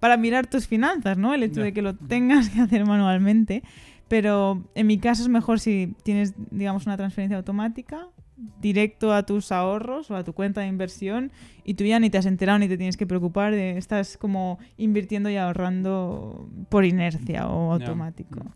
para 0.00 0.16
mirar 0.16 0.48
tus 0.48 0.66
finanzas, 0.66 1.16
¿no? 1.16 1.34
El 1.34 1.44
hecho 1.44 1.60
de 1.60 1.72
que 1.72 1.82
lo 1.82 1.94
tengas 1.94 2.50
que 2.50 2.60
hacer 2.60 2.84
manualmente. 2.84 3.62
Pero 4.08 4.62
en 4.74 4.86
mi 4.86 4.98
caso 4.98 5.22
es 5.22 5.28
mejor 5.28 5.58
si 5.60 5.94
tienes, 6.02 6.34
digamos, 6.50 6.86
una 6.86 6.96
transferencia 6.96 7.36
automática 7.36 8.08
directo 8.60 9.12
a 9.12 9.24
tus 9.24 9.50
ahorros 9.50 10.10
o 10.10 10.16
a 10.16 10.22
tu 10.22 10.32
cuenta 10.32 10.60
de 10.60 10.66
inversión 10.66 11.32
y 11.64 11.74
tú 11.74 11.84
ya 11.84 11.98
ni 11.98 12.10
te 12.10 12.18
has 12.18 12.26
enterado 12.26 12.58
ni 12.58 12.68
te 12.68 12.76
tienes 12.76 12.96
que 12.96 13.06
preocupar, 13.06 13.52
de, 13.52 13.78
estás 13.78 14.16
como 14.18 14.58
invirtiendo 14.76 15.30
y 15.30 15.36
ahorrando 15.36 16.48
por 16.68 16.84
inercia 16.84 17.48
o 17.48 17.72
automático. 17.72 18.40
Yeah. 18.40 18.54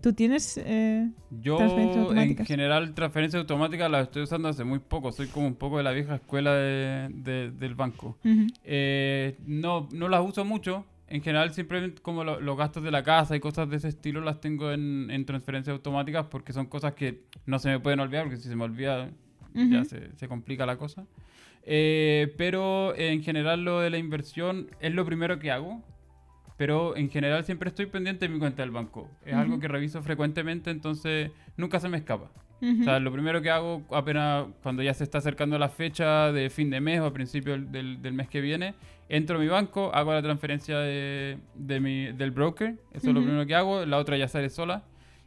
¿Tú 0.00 0.14
tienes 0.14 0.58
eh, 0.64 1.10
Yo, 1.42 1.58
en 1.60 2.44
general, 2.46 2.94
transferencia 2.94 3.38
automática 3.38 3.88
la 3.88 4.00
estoy 4.00 4.22
usando 4.22 4.48
hace 4.48 4.64
muy 4.64 4.78
poco. 4.78 5.12
Soy 5.12 5.26
como 5.26 5.46
un 5.46 5.54
poco 5.54 5.76
de 5.76 5.82
la 5.82 5.92
vieja 5.92 6.14
escuela 6.14 6.54
de, 6.54 7.08
de, 7.10 7.50
del 7.50 7.74
banco. 7.74 8.16
Uh 8.24 8.28
-huh. 8.28 8.54
eh, 8.64 9.36
no, 9.46 9.88
no 9.92 10.08
las 10.08 10.26
uso 10.26 10.42
mucho, 10.44 10.86
en 11.10 11.22
general 11.22 11.52
siempre 11.52 11.92
como 12.02 12.24
lo, 12.24 12.40
los 12.40 12.56
gastos 12.56 12.82
de 12.84 12.90
la 12.92 13.02
casa 13.02 13.34
y 13.36 13.40
cosas 13.40 13.68
de 13.68 13.76
ese 13.76 13.88
estilo 13.88 14.20
las 14.20 14.40
tengo 14.40 14.70
en, 14.70 15.10
en, 15.10 15.26
transferencias 15.26 15.74
automáticas 15.74 16.26
porque 16.30 16.52
son 16.52 16.66
cosas 16.66 16.94
que 16.94 17.24
no 17.46 17.58
se 17.58 17.68
me 17.68 17.80
pueden 17.80 17.98
olvidar 17.98 18.24
porque 18.24 18.38
si 18.38 18.48
se 18.48 18.54
me 18.54 18.64
olvida 18.64 19.10
uh 19.54 19.58
-huh. 19.58 19.72
ya 19.72 19.84
se, 19.84 20.16
se, 20.16 20.28
complica 20.28 20.64
la 20.66 20.76
cosa. 20.76 21.04
Eh, 21.64 22.32
pero 22.38 22.94
en 22.96 23.22
general 23.22 23.64
lo 23.64 23.80
de 23.80 23.90
la 23.90 23.98
inversión 23.98 24.68
es 24.80 24.94
lo 24.94 25.04
primero 25.04 25.38
que 25.38 25.50
hago. 25.50 25.82
Pero 26.56 26.94
en 26.94 27.08
general 27.08 27.44
siempre 27.44 27.70
estoy 27.70 27.86
pendiente 27.86 28.28
de 28.28 28.34
mi 28.34 28.38
cuenta 28.38 28.62
del 28.62 28.70
banco. 28.70 29.08
Es 29.24 29.32
uh 29.32 29.36
-huh. 29.36 29.40
algo 29.40 29.60
que 29.60 29.66
reviso 29.66 30.02
frecuentemente, 30.02 30.70
entonces 30.70 31.30
nunca 31.56 31.80
se 31.80 31.88
me 31.88 31.96
escapa. 31.96 32.30
Uh 32.60 32.66
-huh. 32.66 32.80
O 32.82 32.84
sea, 32.84 33.00
lo 33.00 33.10
primero 33.10 33.40
que 33.40 33.50
hago 33.50 33.82
apenas 33.90 34.46
cuando 34.62 34.82
ya 34.82 34.92
se 34.92 35.02
está 35.02 35.18
acercando 35.18 35.58
la 35.58 35.70
fecha 35.70 36.30
de 36.32 36.50
fin 36.50 36.68
de 36.68 36.80
mes 36.80 37.00
o 37.00 37.06
a 37.06 37.12
principio 37.14 37.58
del, 37.58 38.02
del 38.02 38.12
mes 38.12 38.28
que 38.28 38.42
viene, 38.42 38.74
entro 39.10 39.36
a 39.36 39.40
mi 39.40 39.48
banco, 39.48 39.90
hago 39.92 40.12
la 40.14 40.22
transferencia 40.22 40.78
de, 40.78 41.36
de 41.54 41.80
mi, 41.80 42.12
del 42.12 42.30
broker, 42.30 42.70
eso 42.70 42.78
uh 42.78 42.94
-huh. 42.94 43.08
es 43.08 43.14
lo 43.14 43.22
primero 43.22 43.46
que 43.46 43.54
hago, 43.54 43.84
la 43.84 43.98
otra 43.98 44.16
ya 44.16 44.28
sale 44.28 44.48
sola. 44.48 44.84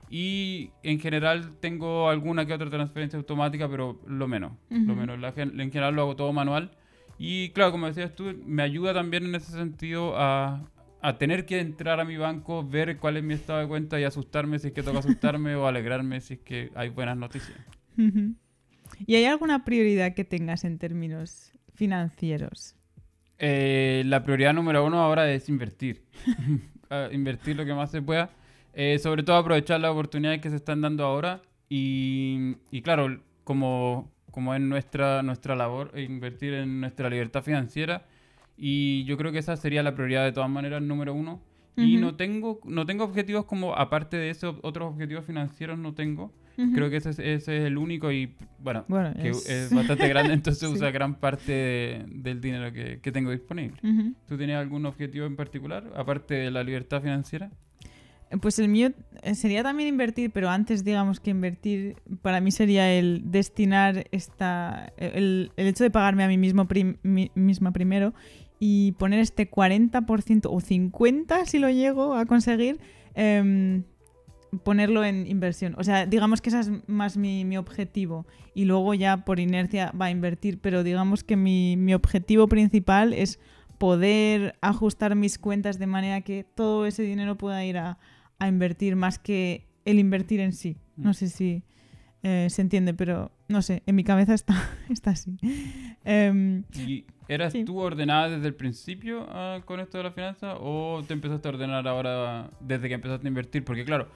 Y 0.09 0.69
en 0.83 0.99
general 0.99 1.57
tengo 1.59 2.09
alguna 2.09 2.45
que 2.45 2.53
otra 2.53 2.69
transferencia 2.69 3.17
automática, 3.17 3.67
pero 3.67 3.99
lo 4.07 4.27
menos. 4.27 4.53
Uh 4.69 4.75
-huh. 4.75 4.85
Lo 4.85 4.95
menos. 4.95 5.19
La, 5.19 5.33
en 5.35 5.71
general 5.71 5.95
lo 5.95 6.03
hago 6.03 6.15
todo 6.15 6.31
manual. 6.31 6.71
Y 7.17 7.49
claro, 7.49 7.71
como 7.71 7.87
decías 7.87 8.15
tú, 8.15 8.33
me 8.45 8.63
ayuda 8.63 8.93
también 8.93 9.25
en 9.25 9.35
ese 9.35 9.51
sentido 9.51 10.13
a, 10.17 10.61
a 11.01 11.17
tener 11.17 11.45
que 11.45 11.59
entrar 11.59 11.99
a 11.99 12.05
mi 12.05 12.17
banco, 12.17 12.63
ver 12.63 12.97
cuál 12.97 13.17
es 13.17 13.23
mi 13.23 13.33
estado 13.33 13.59
de 13.59 13.67
cuenta 13.67 13.99
y 13.99 14.03
asustarme 14.03 14.59
si 14.59 14.67
es 14.67 14.73
que 14.73 14.83
toca 14.83 14.99
asustarme 14.99 15.55
o 15.59 15.67
alegrarme 15.67 16.21
si 16.21 16.35
es 16.35 16.39
que 16.39 16.71
hay 16.75 16.89
buenas 16.89 17.17
noticias. 17.17 17.57
Uh 17.97 18.01
-huh. 18.01 18.35
¿Y 19.05 19.15
hay 19.15 19.25
alguna 19.25 19.65
prioridad 19.65 20.13
que 20.13 20.23
tengas 20.23 20.63
en 20.63 20.77
términos 20.77 21.51
financieros? 21.73 22.75
Eh, 23.45 24.03
la 24.05 24.23
prioridad 24.23 24.53
número 24.53 24.85
uno 24.85 25.01
ahora 25.01 25.29
es 25.29 25.49
invertir. 25.49 26.05
invertir 27.11 27.57
lo 27.57 27.65
que 27.65 27.73
más 27.73 27.91
se 27.91 28.01
pueda. 28.01 28.29
Eh, 28.73 28.97
sobre 28.99 29.21
todo 29.23 29.35
aprovechar 29.35 29.81
las 29.81 29.91
oportunidades 29.91 30.39
que 30.39 30.49
se 30.49 30.55
están 30.55 30.79
dando 30.79 31.03
ahora. 31.03 31.41
Y, 31.67 32.55
y 32.71 32.81
claro, 32.81 33.19
como, 33.43 34.09
como 34.31 34.55
es 34.55 34.61
nuestra, 34.61 35.23
nuestra 35.23 35.57
labor, 35.57 35.91
invertir 35.99 36.53
en 36.53 36.79
nuestra 36.79 37.09
libertad 37.09 37.43
financiera. 37.43 38.05
Y 38.55 39.03
yo 39.03 39.17
creo 39.17 39.33
que 39.33 39.39
esa 39.39 39.57
sería 39.57 39.83
la 39.83 39.93
prioridad 39.93 40.23
de 40.23 40.31
todas 40.31 40.49
maneras, 40.49 40.81
número 40.81 41.13
uno. 41.13 41.41
Uh 41.75 41.81
-huh. 41.81 41.85
Y 41.85 41.97
no 41.97 42.15
tengo, 42.15 42.61
no 42.63 42.85
tengo 42.85 43.03
objetivos 43.03 43.43
como, 43.43 43.75
aparte 43.75 44.15
de 44.15 44.29
eso, 44.29 44.57
otros 44.61 44.93
objetivos 44.93 45.25
financieros 45.25 45.77
no 45.77 45.93
tengo. 45.93 46.31
Uh 46.57 46.61
-huh. 46.61 46.75
Creo 46.75 46.89
que 46.89 46.97
ese 46.97 47.09
es, 47.11 47.19
ese 47.19 47.57
es, 47.57 47.63
el 47.65 47.77
único 47.77 48.11
y, 48.11 48.35
bueno, 48.59 48.85
bueno 48.87 49.13
que 49.13 49.29
es... 49.29 49.49
es... 49.49 49.73
bastante 49.73 50.07
grande, 50.07 50.33
entonces 50.39 50.67
sí. 50.67 50.73
usa 50.73 50.91
gran 50.91 51.15
parte 51.15 51.51
de, 51.51 52.05
del 52.07 52.41
dinero 52.41 52.71
que, 52.71 52.99
que 53.01 53.11
tengo 53.11 53.31
disponible. 53.31 53.77
Uh 53.83 53.87
-huh. 53.87 54.15
¿Tú 54.27 54.37
tienes 54.37 54.57
algún 54.57 54.85
objetivo 54.85 55.25
en 55.25 55.35
particular, 55.35 55.91
aparte 55.95 56.35
de 56.35 56.51
la 56.51 56.63
libertad 56.63 57.01
financiera? 57.01 57.51
Pues 58.41 58.57
el 58.57 58.67
mío 58.67 58.91
eh, 59.21 59.35
sería 59.35 59.63
también 59.63 59.89
invertir, 59.89 60.31
pero 60.31 60.49
antes 60.49 60.83
digamos 60.83 61.19
que 61.19 61.29
invertir 61.29 61.95
para 62.21 62.41
mí 62.41 62.51
sería 62.51 62.91
el 62.91 63.21
destinar 63.25 64.07
esta 64.11 64.91
el, 64.97 65.51
el 65.55 65.67
hecho 65.67 65.83
de 65.83 65.91
pagarme 65.91 66.23
a 66.23 66.27
mí 66.27 66.37
mismo 66.37 66.67
prim, 66.67 66.97
mi, 67.03 67.31
misma 67.35 67.71
primero 67.71 68.13
y 68.59 68.93
poner 68.93 69.19
este 69.19 69.49
40% 69.49 70.45
o 70.45 70.59
50% 70.59 71.45
si 71.45 71.59
lo 71.59 71.69
llego 71.69 72.15
a 72.15 72.25
conseguir, 72.25 72.79
eh, 73.13 73.83
ponerlo 74.63 75.03
en 75.03 75.27
inversión. 75.27 75.75
O 75.77 75.83
sea, 75.83 76.05
digamos 76.05 76.41
que 76.41 76.49
ese 76.49 76.59
es 76.59 76.71
más 76.87 77.17
mi, 77.17 77.45
mi, 77.45 77.57
objetivo 77.57 78.25
y 78.53 78.65
luego 78.65 78.93
ya 78.93 79.25
por 79.25 79.39
inercia 79.39 79.91
va 79.99 80.05
a 80.05 80.11
invertir, 80.11 80.59
pero 80.59 80.83
digamos 80.83 81.23
que 81.23 81.35
mi, 81.35 81.77
mi 81.77 81.93
objetivo 81.93 82.47
principal 82.47 83.13
es 83.13 83.39
poder 83.77 84.55
ajustar 84.61 85.15
mis 85.15 85.37
cuentas 85.37 85.79
de 85.79 85.87
manera 85.87 86.21
que 86.21 86.43
todo 86.43 86.85
ese 86.85 87.03
dinero 87.03 87.37
pueda 87.37 87.65
ir 87.65 87.77
a, 87.77 87.97
a 88.39 88.47
invertir 88.47 88.95
más 88.95 89.19
que 89.19 89.67
el 89.85 89.99
invertir 89.99 90.39
en 90.39 90.53
sí. 90.53 90.77
No 90.95 91.11
mm. 91.11 91.13
sé 91.13 91.29
si 91.29 91.63
eh, 92.23 92.47
se 92.49 92.61
entiende, 92.61 92.93
pero 92.93 93.31
no 93.49 93.61
sé, 93.61 93.83
en 93.85 93.95
mi 93.95 94.05
cabeza 94.05 94.33
está, 94.33 94.55
está 94.89 95.11
así. 95.11 95.37
Um, 96.05 96.63
¿Y 96.73 97.05
eras 97.27 97.51
sí. 97.51 97.65
tú 97.65 97.79
ordenada 97.79 98.29
desde 98.29 98.47
el 98.47 98.55
principio 98.55 99.23
uh, 99.23 99.61
con 99.65 99.81
esto 99.81 99.97
de 99.97 100.05
la 100.05 100.11
finanza 100.11 100.55
o 100.55 101.03
te 101.05 101.13
empezaste 101.13 101.47
a 101.47 101.51
ordenar 101.51 101.87
ahora 101.87 102.49
desde 102.61 102.87
que 102.87 102.95
empezaste 102.95 103.27
a 103.27 103.29
invertir? 103.29 103.65
Porque 103.65 103.83
claro, 103.83 104.07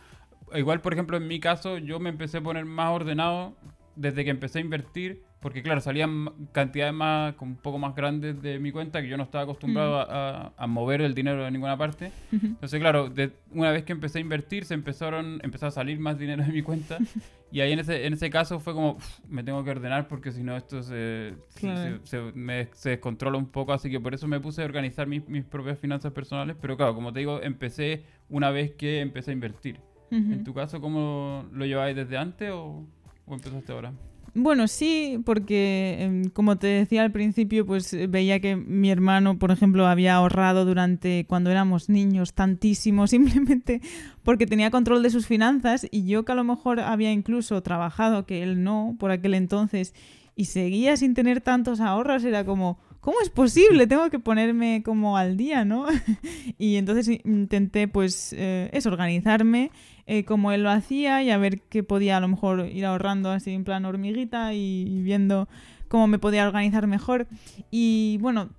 igual 0.56 0.82
por 0.82 0.94
ejemplo 0.94 1.18
en 1.18 1.28
mi 1.28 1.40
caso 1.40 1.78
yo 1.78 2.00
me 2.00 2.10
empecé 2.10 2.38
a 2.38 2.42
poner 2.42 2.66
más 2.66 2.92
ordenado 2.92 3.56
desde 3.96 4.24
que 4.24 4.30
empecé 4.30 4.60
a 4.60 4.62
invertir 4.62 5.28
porque 5.40 5.62
claro, 5.62 5.82
salían 5.82 6.30
cantidades 6.52 6.94
más, 6.94 7.36
un 7.40 7.58
poco 7.58 7.78
más 7.78 7.96
grandes 7.96 8.42
de 8.42 8.58
mi 8.58 8.72
cuenta 8.72 9.02
que 9.02 9.08
yo 9.08 9.18
no 9.18 9.24
estaba 9.24 9.44
acostumbrado 9.44 10.00
mm. 10.00 10.10
a, 10.10 10.54
a, 10.58 10.68
mover 10.68 11.02
el 11.02 11.14
dinero 11.14 11.44
de 11.44 11.52
ninguna 11.52 11.78
parte. 11.78 12.12
Entonces, 12.32 12.80
claro, 12.80 13.10
de, 13.10 13.32
una 13.52 13.72
vez 13.72 13.84
que 13.84 13.92
empecé 13.92 14.18
a 14.18 14.22
invertir, 14.22 14.66
se 14.66 14.74
empezaron, 14.74 15.40
empezó 15.44 15.68
a 15.68 15.72
salir 15.72 16.00
más 16.00 16.18
dinero 16.18 16.44
de 16.44 16.52
mi 16.52 16.64
cuenta. 16.64 16.98
y 17.52 17.62
ahí 17.62 17.72
en 17.72 17.80
ese, 17.80 18.08
en 18.08 18.14
ese 18.14 18.32
caso 18.32 18.60
fue 18.60 18.74
como, 18.74 18.98
me 19.30 19.44
tengo 19.44 19.64
que 19.64 19.70
ordenar 19.70 20.08
porque 20.08 20.32
si 20.32 20.42
no 20.42 20.58
esto 20.58 20.82
se, 20.82 21.36
claro. 21.54 22.00
se, 22.04 22.10
se, 22.10 22.32
me, 22.34 22.70
se, 22.74 22.90
descontrola 22.90 23.38
un 23.38 23.48
poco. 23.48 23.74
Así 23.74 23.92
que 23.92 24.00
por 24.00 24.16
eso 24.16 24.28
me 24.28 24.40
puse 24.40 24.64
a 24.64 24.66
organizar 24.66 25.06
mis, 25.06 25.28
mis 25.30 25.46
propias 25.46 25.78
finanzas 25.78 26.14
personales. 26.14 26.58
Pero 26.60 26.78
claro, 26.78 26.96
como 26.96 27.14
te 27.14 27.20
digo, 27.20 27.42
empecé 27.44 28.06
una 28.28 28.50
vez 28.50 28.74
que 28.74 29.02
empecé 29.02 29.32
a 29.32 29.34
invertir. 29.34 29.80
En 30.12 30.44
tu 30.44 30.54
caso, 30.54 30.80
¿cómo 30.80 31.46
lo 31.52 31.66
lleváis 31.66 31.96
desde 31.96 32.18
antes 32.18 32.52
o, 32.52 32.86
o 33.26 33.34
empezaste 33.34 33.72
ahora? 33.72 33.94
Bueno, 34.40 34.68
sí, 34.68 35.20
porque 35.26 35.98
em, 36.00 36.30
como 36.30 36.58
te 36.58 36.68
decía 36.68 37.02
al 37.02 37.12
principio, 37.12 37.66
pues 37.66 37.96
veía 38.08 38.40
que 38.40 38.56
mi 38.56 38.92
hermano, 38.92 39.40
por 39.40 39.50
ejemplo, 39.50 39.88
había 39.88 40.14
ahorrado 40.14 40.64
durante 40.64 41.26
cuando 41.28 41.50
éramos 41.50 41.90
niños 41.90 42.34
tantísimo, 42.34 43.08
simplemente 43.08 43.82
porque 44.22 44.46
tenía 44.46 44.70
control 44.70 45.02
de 45.02 45.10
sus 45.10 45.26
finanzas 45.26 45.88
y 45.90 46.06
yo 46.06 46.24
que 46.24 46.34
a 46.34 46.36
lo 46.36 46.44
mejor 46.44 46.80
había 46.82 47.12
incluso 47.12 47.64
trabajado, 47.64 48.28
que 48.28 48.44
él 48.44 48.64
no, 48.64 48.96
por 49.00 49.10
aquel 49.10 49.34
entonces, 49.34 49.96
y 50.38 50.46
seguía 50.46 50.96
sin 50.96 51.16
tener 51.16 51.42
tantos 51.42 51.82
ahorros, 51.82 52.24
era 52.24 52.46
como, 52.46 52.78
¿cómo 53.02 53.18
es 53.24 53.32
posible? 53.32 53.88
Tengo 53.88 54.12
que 54.12 54.20
ponerme 54.20 54.84
como 54.86 55.18
al 55.18 55.36
día, 55.36 55.66
¿no? 55.66 55.88
y 56.60 56.76
entonces 56.76 57.10
intenté 57.26 57.88
pues 57.88 58.34
eh, 58.38 58.70
es 58.72 58.86
organizarme 58.86 59.72
eh, 60.06 60.26
como 60.26 60.52
él 60.52 60.62
lo 60.62 60.70
hacía 60.70 61.24
y 61.24 61.32
a 61.32 61.40
ver 61.40 61.62
qué 61.62 61.82
podía 61.82 62.18
a 62.18 62.20
lo 62.20 62.28
mejor 62.28 62.70
ir 62.72 62.86
ahorrando 62.86 63.32
así 63.32 63.52
en 63.52 63.64
plan 63.64 63.84
hormiguita 63.86 64.54
y, 64.54 65.02
viendo 65.02 65.50
cómo 65.88 66.06
me 66.06 66.20
podía 66.20 66.46
organizar 66.46 66.86
mejor. 66.86 67.28
Y 67.72 68.20
bueno, 68.22 68.52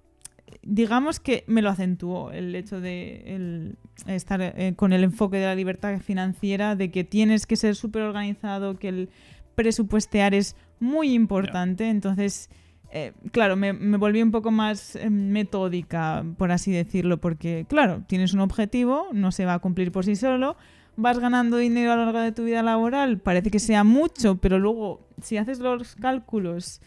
digamos 0.62 1.20
que 1.20 1.44
me 1.46 1.62
lo 1.62 1.70
acentuó 1.70 2.32
el 2.32 2.56
hecho 2.56 2.80
de 2.80 3.76
estar 4.08 4.42
eh, 4.42 4.74
con 4.74 4.92
el 4.92 5.04
enfoque 5.04 5.36
de 5.36 5.46
la 5.46 5.54
libertad 5.54 6.00
financiera, 6.00 6.74
de 6.74 6.90
que 6.90 7.04
tienes 7.04 7.46
que 7.46 7.54
ser 7.54 7.76
súper 7.76 8.02
organizado, 8.02 8.80
que 8.80 8.88
el 8.88 9.10
presupuestear 9.54 10.34
es 10.34 10.56
muy 10.80 11.14
importante. 11.14 11.88
Entonces, 11.88 12.50
eh, 12.90 13.12
claro, 13.32 13.56
me, 13.56 13.72
me, 13.74 13.98
volví 13.98 14.22
un 14.22 14.30
poco 14.30 14.50
más 14.50 14.96
eh, 14.96 15.10
metódica, 15.10 16.24
por 16.38 16.50
así 16.52 16.72
decirlo, 16.72 17.18
porque, 17.18 17.66
claro, 17.68 18.02
tienes 18.06 18.32
un 18.32 18.40
objetivo, 18.40 19.08
no 19.12 19.30
se 19.30 19.44
va 19.44 19.54
a 19.54 19.58
cumplir 19.58 19.92
por 19.92 20.06
sí 20.06 20.16
solo, 20.16 20.56
vas 20.96 21.18
ganando 21.18 21.58
dinero 21.58 21.92
a 21.92 21.96
lo 21.96 22.06
largo 22.06 22.20
de 22.20 22.32
tu 22.32 22.44
vida 22.44 22.62
laboral, 22.62 23.18
parece 23.18 23.50
que 23.50 23.58
sea 23.58 23.84
mucho, 23.84 24.36
pero 24.36 24.58
luego, 24.58 25.06
si 25.22 25.36
haces 25.36 25.58
los 25.58 25.96
cálculos 25.96 26.80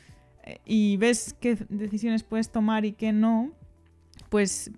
eh, 0.43 0.57
y 0.65 0.97
ves 0.97 1.35
qué 1.39 1.55
decisiones 1.69 2.23
puedes 2.23 2.49
tomar 2.49 2.83
y 2.83 2.93
qué 2.93 3.13
no, 3.13 3.51
pues 4.29 4.71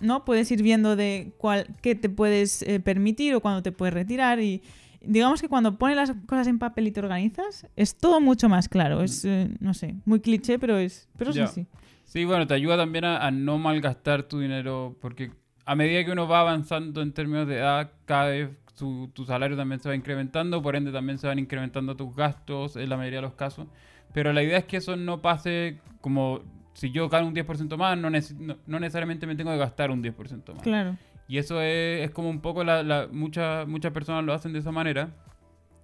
no 0.00 0.26
puedes 0.26 0.50
ir 0.50 0.62
viendo 0.62 0.94
de 0.94 1.32
cuál, 1.38 1.74
qué 1.80 1.94
te 1.94 2.10
puedes 2.10 2.64
permitir 2.84 3.34
o 3.34 3.40
cuándo 3.40 3.62
te 3.62 3.72
puedes 3.72 3.94
retirar 3.94 4.40
y 4.40 4.62
digamos 5.02 5.40
que 5.40 5.48
cuando 5.48 5.76
pones 5.76 5.96
las 5.96 6.12
cosas 6.26 6.46
en 6.46 6.58
papel 6.58 6.88
y 6.88 6.90
te 6.92 7.00
organizas, 7.00 7.66
es 7.76 7.96
todo 7.96 8.20
mucho 8.20 8.48
más 8.48 8.68
claro. 8.68 9.02
Es, 9.02 9.24
eh, 9.24 9.48
no 9.60 9.74
sé, 9.74 9.96
muy 10.04 10.20
cliché, 10.20 10.58
pero 10.58 10.78
es 10.78 11.08
pero 11.16 11.32
sí, 11.32 11.40
sí. 11.52 11.66
Sí, 12.04 12.24
bueno, 12.24 12.46
te 12.46 12.54
ayuda 12.54 12.76
también 12.76 13.04
a, 13.04 13.30
no 13.30 13.58
malgastar 13.58 14.24
tu 14.24 14.40
dinero, 14.40 14.96
porque 15.00 15.30
a 15.64 15.76
medida 15.76 16.04
que 16.04 16.10
uno 16.10 16.26
va 16.26 16.40
avanzando 16.40 17.02
en 17.02 17.12
términos 17.12 17.46
de 17.46 17.58
edad, 17.58 17.92
cada 18.04 18.30
vez 18.30 18.50
tu, 18.76 19.08
tu 19.14 19.24
salario 19.24 19.56
también 19.56 19.80
se 19.80 19.88
va 19.88 19.94
incrementando, 19.94 20.60
por 20.60 20.74
ende 20.74 20.90
también 20.90 21.18
se 21.18 21.28
van 21.28 21.38
incrementando 21.38 21.96
tus 21.96 22.14
gastos 22.16 22.74
en 22.74 22.88
la 22.88 22.96
mayoría 22.96 23.18
de 23.18 23.26
los 23.26 23.34
casos. 23.34 23.68
Pero 24.12 24.32
la 24.32 24.42
idea 24.42 24.58
es 24.58 24.64
que 24.64 24.78
eso 24.78 24.96
no 24.96 25.22
pase 25.22 25.78
como 26.00 26.40
si 26.74 26.90
yo 26.90 27.08
gano 27.08 27.28
un 27.28 27.34
10% 27.34 27.76
más, 27.76 27.98
no, 27.98 28.10
no, 28.10 28.80
necesariamente 28.80 29.26
me 29.26 29.36
tengo 29.36 29.50
que 29.50 29.58
gastar 29.58 29.90
un 29.90 30.02
10% 30.02 30.54
más. 30.54 30.62
Claro. 30.62 30.96
Y 31.30 31.38
eso 31.38 31.62
es, 31.62 32.10
como 32.10 32.28
un 32.28 32.40
poco, 32.40 32.64
la, 32.64 33.06
muchas, 33.12 33.64
muchas 33.68 33.92
personas 33.92 34.24
lo 34.24 34.32
hacen 34.32 34.52
de 34.52 34.58
esa 34.58 34.72
manera. 34.72 35.14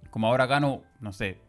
Como 0.09 0.27
ahora 0.27 0.45
gano, 0.45 0.83
no 0.99 1.13
sé, 1.13 1.39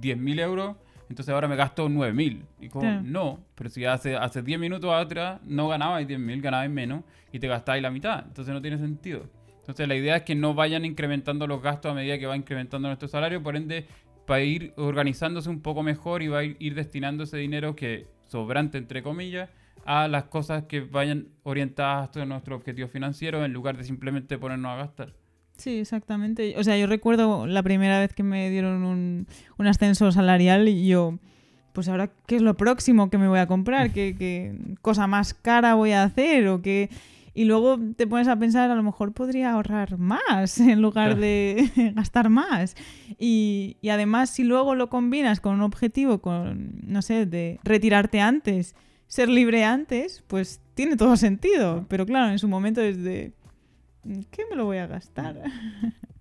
10.000 0.00 0.40
euros, 0.40 0.74
entonces 1.08 1.32
ahora 1.32 1.46
me 1.46 1.54
gasto 1.54 1.88
9.000. 1.88 2.42
Y 2.60 2.68
como, 2.68 3.02
no, 3.02 3.38
pero 3.54 3.70
si 3.70 3.84
hace, 3.84 4.16
hace 4.16 4.42
10 4.42 4.58
minutos 4.58 4.90
atrás 4.92 5.40
no 5.44 5.68
ganabais 5.68 6.08
10.000, 6.08 6.40
ganabais 6.40 6.72
menos 6.72 7.04
y 7.30 7.38
te 7.38 7.46
gastáis 7.46 7.80
la 7.80 7.92
mitad. 7.92 8.24
Entonces 8.26 8.52
no 8.52 8.60
tiene 8.60 8.78
sentido. 8.78 9.30
Entonces 9.60 9.86
la 9.86 9.94
idea 9.94 10.16
es 10.16 10.22
que 10.24 10.34
no 10.34 10.52
vayan 10.54 10.84
incrementando 10.84 11.46
los 11.46 11.62
gastos 11.62 11.92
a 11.92 11.94
medida 11.94 12.18
que 12.18 12.26
va 12.26 12.36
incrementando 12.36 12.88
nuestro 12.88 13.06
salario, 13.06 13.44
por 13.44 13.54
ende, 13.54 13.86
para 14.26 14.42
ir 14.42 14.72
organizándose 14.76 15.48
un 15.50 15.60
poco 15.60 15.84
mejor 15.84 16.24
y 16.24 16.26
va 16.26 16.40
a 16.40 16.44
ir 16.44 16.74
destinando 16.74 17.22
ese 17.22 17.36
dinero 17.36 17.76
que 17.76 18.08
sobrante, 18.24 18.76
entre 18.76 19.04
comillas, 19.04 19.50
a 19.86 20.08
las 20.08 20.24
cosas 20.24 20.64
que 20.64 20.80
vayan 20.80 21.28
orientadas 21.44 22.16
a 22.16 22.26
nuestro 22.26 22.56
objetivo 22.56 22.88
financiero 22.88 23.44
en 23.44 23.52
lugar 23.52 23.76
de 23.76 23.84
simplemente 23.84 24.36
ponernos 24.36 24.72
a 24.72 24.76
gastar. 24.76 25.14
Sí, 25.56 25.78
exactamente. 25.78 26.54
O 26.58 26.64
sea, 26.64 26.76
yo 26.76 26.86
recuerdo 26.86 27.46
la 27.46 27.62
primera 27.62 28.00
vez 28.00 28.12
que 28.12 28.22
me 28.22 28.50
dieron 28.50 28.84
un, 28.84 29.26
un 29.56 29.66
ascenso 29.66 30.12
salarial 30.12 30.68
y 30.68 30.86
yo, 30.86 31.18
pues 31.72 31.88
ahora, 31.88 32.10
¿qué 32.26 32.36
es 32.36 32.42
lo 32.42 32.54
próximo 32.54 33.10
que 33.10 33.16
me 33.16 33.28
voy 33.28 33.38
a 33.38 33.46
comprar? 33.46 33.92
¿Qué, 33.92 34.16
qué 34.18 34.58
cosa 34.82 35.06
más 35.06 35.34
cara 35.34 35.74
voy 35.74 35.92
a 35.92 36.02
hacer? 36.02 36.48
¿O 36.48 36.60
qué...? 36.62 36.90
Y 37.32 37.44
luego 37.44 37.78
te 37.96 38.06
pones 38.06 38.28
a 38.28 38.38
pensar, 38.38 38.70
a 38.70 38.74
lo 38.74 38.82
mejor 38.82 39.12
podría 39.12 39.52
ahorrar 39.52 39.98
más 39.98 40.58
en 40.60 40.80
lugar 40.80 41.16
de 41.16 41.70
gastar 41.94 42.30
más. 42.30 42.74
Y, 43.18 43.76
y, 43.82 43.90
además, 43.90 44.30
si 44.30 44.42
luego 44.42 44.74
lo 44.74 44.88
combinas 44.88 45.40
con 45.40 45.54
un 45.54 45.60
objetivo, 45.60 46.22
con, 46.22 46.80
no 46.82 47.02
sé, 47.02 47.26
de 47.26 47.60
retirarte 47.62 48.22
antes 48.22 48.74
ser 49.06 49.28
libre 49.28 49.64
antes, 49.64 50.22
pues 50.26 50.60
tiene 50.74 50.96
todo 50.96 51.16
sentido. 51.16 51.86
Pero 51.88 52.06
claro, 52.06 52.30
en 52.30 52.38
su 52.38 52.48
momento 52.48 52.80
es 52.80 53.02
de... 53.02 53.32
¿Qué 54.30 54.44
me 54.48 54.56
lo 54.56 54.64
voy 54.66 54.78
a 54.78 54.86
gastar? 54.86 55.42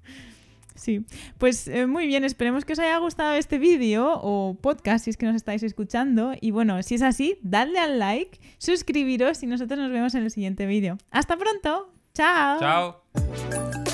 sí, 0.75 1.06
pues 1.38 1.68
eh, 1.68 1.86
muy 1.86 2.08
bien, 2.08 2.24
esperemos 2.24 2.65
que 2.65 2.74
os 2.74 2.80
haya 2.80 2.98
gustado 2.98 3.34
este 3.34 3.60
vídeo 3.60 4.20
o 4.22 4.58
podcast 4.60 5.06
si 5.06 5.12
es 5.12 5.18
que 5.18 5.27
nos 5.27 5.36
estáis 5.36 5.62
escuchando. 5.62 6.34
Y 6.42 6.51
bueno, 6.51 6.82
si 6.82 6.96
es 6.96 7.01
así, 7.04 7.38
dadle 7.44 7.80
al 7.80 8.00
like, 8.00 8.39
suscribiros 8.58 9.44
y 9.44 9.48
nosotros 9.48 9.80
nos 9.80 9.92
vemos 9.92 10.15
en 10.15 10.24
el 10.24 10.32
siguiente 10.32 10.65
vídeo. 10.65 10.98
¡Hasta 11.12 11.38
pronto! 11.38 11.92
¡Chao! 12.13 12.60
¡Chao! 12.60 13.85